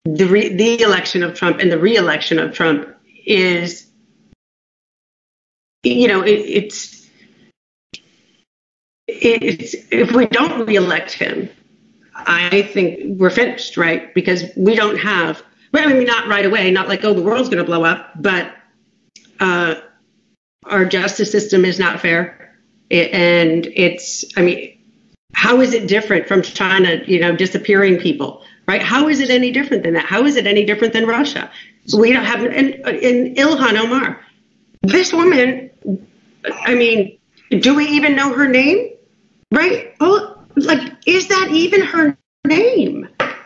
[0.05, 2.87] the re- the election of Trump and the re-election of Trump
[3.25, 3.87] is,
[5.83, 7.09] you know, it, it's
[9.07, 11.49] it's if we don't re-elect him,
[12.15, 14.13] I think we're finished, right?
[14.13, 15.41] Because we don't have.
[15.73, 18.11] Well, I mean, not right away, not like oh, the world's going to blow up,
[18.15, 18.53] but
[19.43, 19.81] uh,
[20.65, 22.55] our justice system is not fair,
[22.89, 24.25] and it's.
[24.37, 24.77] I mean,
[25.33, 27.01] how is it different from China?
[27.05, 28.81] You know, disappearing people, right?
[28.81, 30.05] How is it any different than that?
[30.05, 31.51] How is it any different than Russia?
[31.97, 34.19] We don't have in, in Ilhan Omar.
[34.81, 35.69] This woman,
[36.65, 37.17] I mean,
[37.49, 38.91] do we even know her name?
[39.51, 39.93] Right?
[39.99, 43.02] Oh, like, is that even her name?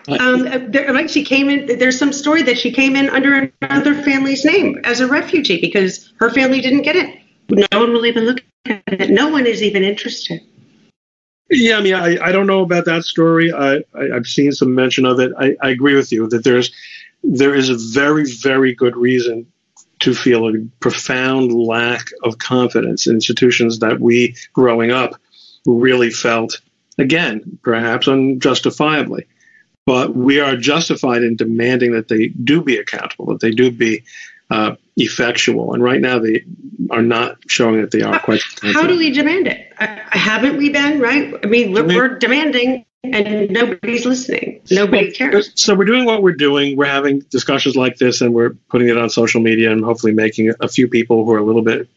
[0.08, 1.80] Um, uh, there, like she came in.
[1.80, 6.14] There's some story that she came in under another family's name as a refugee because
[6.20, 7.20] her family didn't get it.
[7.50, 9.10] No one will even look at it.
[9.10, 10.42] No one is even interested.
[11.50, 13.54] Yeah, I mean, I, I don't know about that story.
[13.54, 15.32] I, I have seen some mention of it.
[15.38, 16.72] I, I agree with you that there's
[17.24, 19.52] there is a very very good reason
[20.00, 25.20] to feel a profound lack of confidence in institutions that we growing up
[25.66, 26.62] really felt
[26.98, 29.26] again perhaps unjustifiably
[29.88, 34.04] but we are justified in demanding that they do be accountable that they do be
[34.52, 36.44] uh, effectual and right now they
[36.92, 40.70] are not showing that they are quite how do we demand it uh, haven't we
[40.70, 44.62] been right i mean we're, we're demanding and nobody's listening.
[44.70, 45.52] Nobody cares.
[45.56, 46.76] So we're doing what we're doing.
[46.76, 50.52] We're having discussions like this, and we're putting it on social media, and hopefully making
[50.60, 51.88] a few people who are a little bit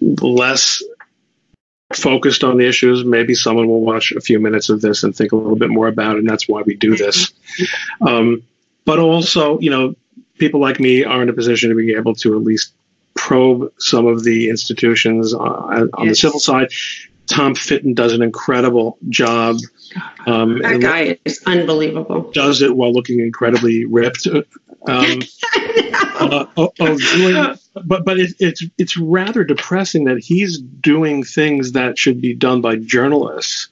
[0.00, 0.82] less
[1.94, 3.04] focused on the issues.
[3.04, 5.88] Maybe someone will watch a few minutes of this and think a little bit more
[5.88, 7.32] about it, and that's why we do this.
[8.00, 8.42] Um,
[8.84, 9.94] but also, you know,
[10.38, 12.72] people like me are in a position to be able to at least
[13.14, 16.08] probe some of the institutions uh, on yes.
[16.08, 16.70] the civil side.
[17.26, 19.56] Tom Fitton does an incredible job
[20.26, 22.30] um, that guy is unbelievable.
[22.32, 24.26] Does it while looking incredibly ripped.
[24.88, 25.22] Um,
[26.18, 31.98] uh, of doing, but but it, it's it's rather depressing that he's doing things that
[31.98, 33.68] should be done by journalists,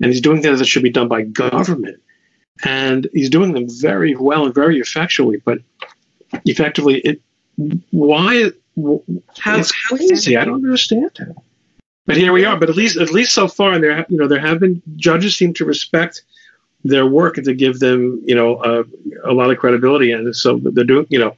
[0.00, 2.02] and he's doing things that should be done by government,
[2.64, 5.40] and he's doing them very well and very effectually.
[5.44, 5.58] But
[6.44, 7.20] effectively, it
[7.90, 8.50] why?
[9.38, 10.36] How, it's crazy.
[10.36, 11.36] I don't understand it.
[12.06, 12.56] But here we are.
[12.58, 15.52] But at least, at least so far, there, you know, there have been judges seem
[15.54, 16.22] to respect
[16.84, 18.84] their work and to give them, you know, uh,
[19.24, 20.12] a lot of credibility.
[20.12, 21.36] And so they're doing, you know.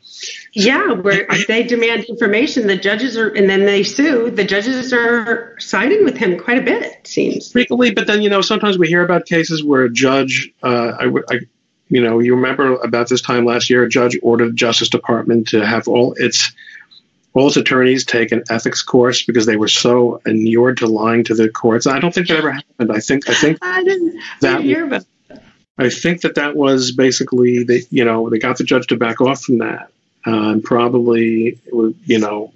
[0.53, 4.31] Yeah, where they demand information, the judges are, and then they sue.
[4.31, 6.83] The judges are siding with him quite a bit.
[6.83, 7.93] It seems frequently.
[7.93, 11.41] But then, you know, sometimes we hear about cases where a judge, uh, I, I
[11.89, 15.49] you know, you remember about this time last year, a judge ordered the Justice Department
[15.49, 16.53] to have all its
[17.39, 21.49] Bulls attorneys take an ethics course because they were so inured to lying to the
[21.49, 21.87] courts.
[21.87, 22.91] I don't think that ever happened.
[22.91, 25.05] I think I think I didn't, that hear about.
[25.79, 29.21] I think that that was basically they you know they got the judge to back
[29.21, 29.93] off from that
[30.27, 32.53] uh, and probably was, you know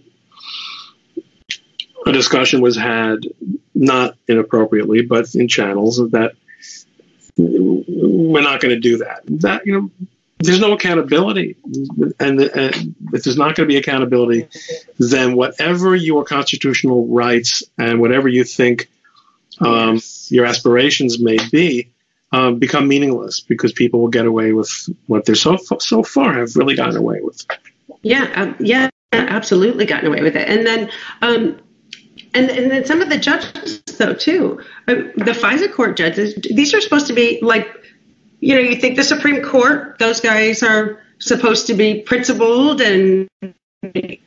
[2.04, 3.20] a discussion was had
[3.76, 6.32] not inappropriately but in channels that
[7.36, 9.20] we're not going to do that.
[9.26, 9.90] That you know
[10.44, 11.56] there's no accountability,
[12.20, 14.48] and, and if there's not going to be accountability,
[14.98, 18.88] then whatever your constitutional rights and whatever you think
[19.60, 21.90] um, your aspirations may be
[22.32, 24.70] um, become meaningless because people will get away with
[25.06, 27.44] what they're so so far have really gotten away with.
[28.02, 30.90] Yeah, um, yeah, absolutely gotten away with it, and then.
[31.20, 31.60] Um,
[32.34, 34.58] and, and then some of the judges, though, too.
[34.88, 37.81] Uh, the FISA court judges, these are supposed to be like
[38.42, 43.28] you know, you think the Supreme Court, those guys are supposed to be principled and,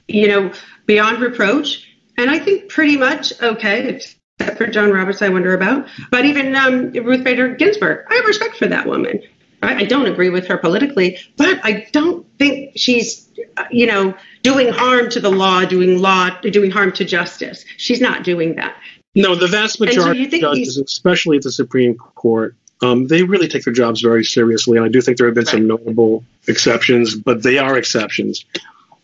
[0.07, 0.53] you know,
[0.85, 1.93] beyond reproach.
[2.17, 3.99] And I think pretty much okay,
[4.39, 5.89] except for John Roberts, I wonder about.
[6.11, 9.21] But even um, Ruth Bader Ginsburg, I have respect for that woman.
[9.61, 13.29] I, I don't agree with her politically, but I don't think she's,
[13.69, 17.65] you know, doing harm to the law, doing law, doing harm to justice.
[17.75, 18.77] She's not doing that.
[19.13, 23.47] No, the vast majority so of judges, especially at the Supreme Court, um, they really
[23.47, 25.51] take their jobs very seriously, and I do think there have been right.
[25.51, 28.45] some notable exceptions, but they are exceptions.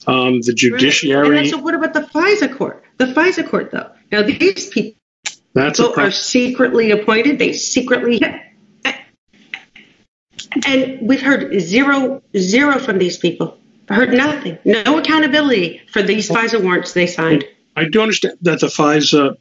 [0.07, 1.29] Um, the judiciary.
[1.29, 1.49] Right.
[1.49, 2.83] so, what about the FISA court?
[2.97, 3.91] The FISA court, though.
[4.11, 4.99] Now, these people
[5.55, 7.39] are secretly appointed.
[7.39, 8.21] They secretly.
[10.65, 13.57] And we've heard zero, zero from these people.
[13.87, 14.57] Heard nothing.
[14.65, 17.45] No accountability for these FISA warrants they signed.
[17.75, 19.37] I do understand that the FISA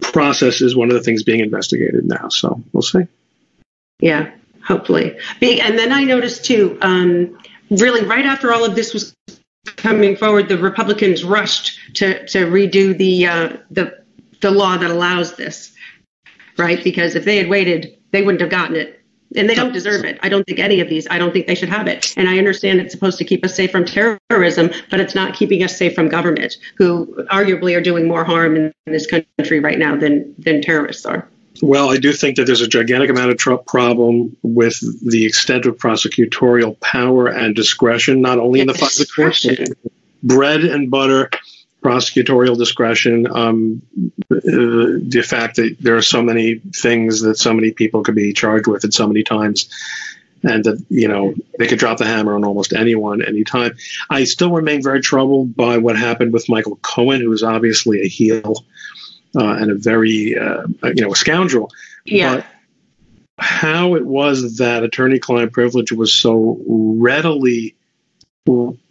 [0.00, 2.28] process is one of the things being investigated now.
[2.28, 3.06] So we'll see.
[4.00, 4.30] Yeah,
[4.62, 5.18] hopefully.
[5.40, 7.38] And then I noticed too, um,
[7.70, 9.14] really right after all of this was
[9.76, 14.04] coming forward, the Republicans rushed to to redo the uh, the
[14.40, 15.74] the law that allows this,
[16.56, 16.82] right?
[16.82, 18.97] Because if they had waited, they wouldn't have gotten it
[19.36, 20.18] and they don't deserve it.
[20.22, 22.14] I don't think any of these, I don't think they should have it.
[22.16, 25.62] And I understand it's supposed to keep us safe from terrorism, but it's not keeping
[25.62, 29.96] us safe from government, who arguably are doing more harm in this country right now
[29.96, 31.28] than, than terrorists are.
[31.60, 35.66] Well, I do think that there's a gigantic amount of tr- problem with the extent
[35.66, 39.46] of prosecutorial power and discretion, not only in the FISA courts,
[40.22, 41.30] bread and butter
[41.88, 43.80] prosecutorial discretion, um,
[44.30, 48.34] uh, the fact that there are so many things that so many people could be
[48.34, 49.70] charged with at so many times,
[50.42, 53.74] and that you know they could drop the hammer on almost anyone anytime.
[54.10, 58.08] I still remain very troubled by what happened with Michael Cohen, who is obviously a
[58.08, 58.64] heel
[59.34, 61.70] uh, and a very uh, you know a scoundrel.
[62.04, 62.36] Yeah.
[62.36, 62.46] But
[63.38, 67.76] how it was that attorney-client privilege was so readily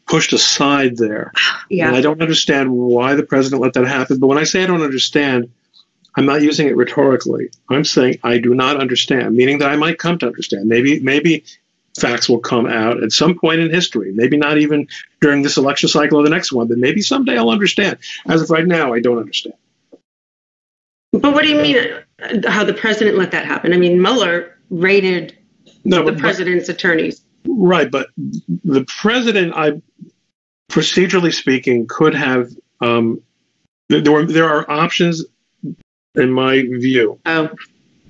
[0.08, 1.32] pushed aside there.
[1.70, 1.88] Yeah.
[1.88, 4.20] And I don't understand why the president let that happen.
[4.20, 5.52] But when I say I don't understand,
[6.16, 7.50] I'm not using it rhetorically.
[7.70, 10.68] I'm saying I do not understand, meaning that I might come to understand.
[10.68, 11.44] Maybe, maybe
[12.00, 14.12] facts will come out at some point in history.
[14.14, 14.88] Maybe not even
[15.22, 17.98] during this election cycle or the next one, but maybe someday I'll understand.
[18.28, 19.56] As of right now, I don't understand.
[21.12, 21.78] But what do you mean?
[22.48, 23.74] How the president let that happen?
[23.74, 25.38] I mean, Mueller raided
[25.84, 27.24] No, the but, president's attorneys.
[27.46, 29.82] Right, but the president, I
[30.70, 32.52] procedurally speaking, could have.
[32.82, 33.22] Um,
[33.90, 35.24] there were there are options,
[36.16, 37.50] in my view, Oh,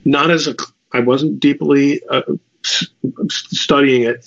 [0.05, 0.55] not as a
[0.93, 2.21] I wasn't deeply uh,
[2.65, 2.88] s-
[3.30, 4.25] studying it,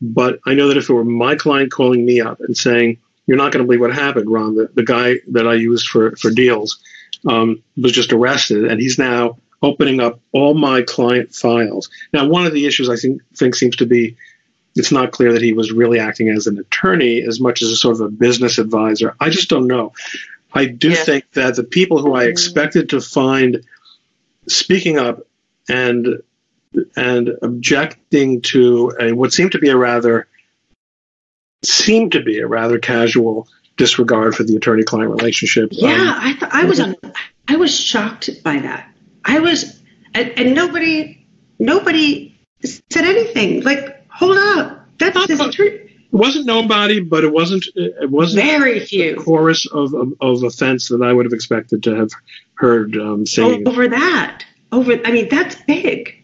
[0.00, 3.36] but I know that if it were my client calling me up and saying, "You're
[3.36, 6.30] not going to believe what happened, Ron," the, the guy that I used for for
[6.30, 6.78] deals
[7.26, 11.90] um, was just arrested, and he's now opening up all my client files.
[12.12, 14.16] Now, one of the issues I think think seems to be
[14.78, 17.76] it's not clear that he was really acting as an attorney as much as a
[17.76, 19.14] sort of a business advisor.
[19.20, 19.92] I just don't know.
[20.54, 21.04] I do Yeah.
[21.04, 23.64] think that the people who I expected to find
[24.48, 25.26] speaking up
[25.68, 26.22] and
[26.96, 30.26] and objecting to a, what seemed to be a rather
[31.64, 35.70] seemed to be a rather casual disregard for the attorney-client relationship.
[35.72, 35.88] yeah.
[35.94, 36.80] Um, I th- I was
[37.48, 38.92] I was shocked by that.
[39.24, 39.80] I was,
[40.14, 41.26] and, and nobody
[41.58, 43.62] nobody said anything.
[43.62, 45.70] Like, hold up, that's his attorney.
[45.70, 50.88] it wasn't nobody, but it wasn't it wasn't Very few chorus of, of, of offense
[50.88, 52.10] that I would have expected to have
[52.54, 53.66] heard um, singing.
[53.68, 54.44] over that.
[54.72, 56.14] Over, I mean, that's big.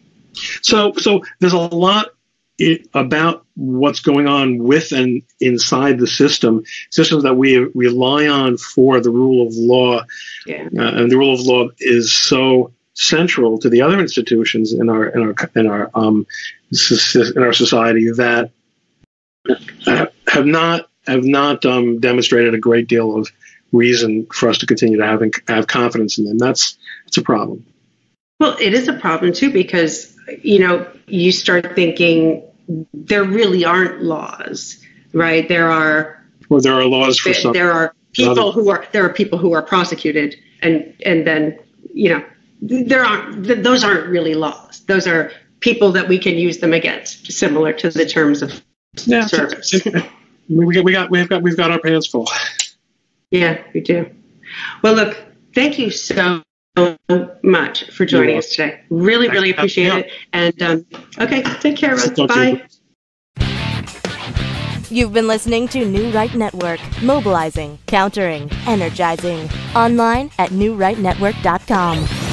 [0.61, 2.09] So, so there's a lot
[2.61, 8.57] i about what's going on with and inside the system, systems that we rely on
[8.57, 10.05] for the rule of law,
[10.45, 10.67] Yeah.
[10.77, 15.05] uh, and the rule of law is so central to the other institutions in our
[15.07, 16.25] in our in our um,
[17.15, 18.51] in our society that
[20.27, 23.31] have not have not um, demonstrated a great deal of
[23.71, 26.37] reason for us to continue to have have confidence in them.
[26.37, 27.65] That's that's a problem.
[28.39, 32.43] Well, it is a problem too because you know you start thinking
[32.93, 34.81] there really aren't laws,
[35.13, 35.47] right?
[35.47, 37.53] There are well, there are laws for some.
[37.53, 41.59] there are people who are there are people who are prosecuted and and then
[41.93, 42.23] you know
[42.61, 44.81] there aren't th- those aren't really laws.
[44.87, 48.61] Those are people that we can use them against, similar to the terms of
[49.05, 49.73] Yeah, service.
[50.49, 52.27] we got we got we've got we've got our pants full.
[53.31, 54.09] Yeah, we do.
[54.83, 55.17] Well, look,
[55.53, 56.41] thank you so
[57.43, 58.81] much for joining us today.
[58.89, 59.97] Really, really appreciate Yeah.
[59.97, 60.11] it.
[60.33, 60.85] And um,
[61.19, 62.09] okay, take care, Russ.
[62.11, 62.29] Talk.
[62.29, 62.61] Bye.
[64.91, 69.49] You've been listening to New Right Network, mobilizing, countering, energizing.
[69.75, 72.24] Online at newrightnetwork.com.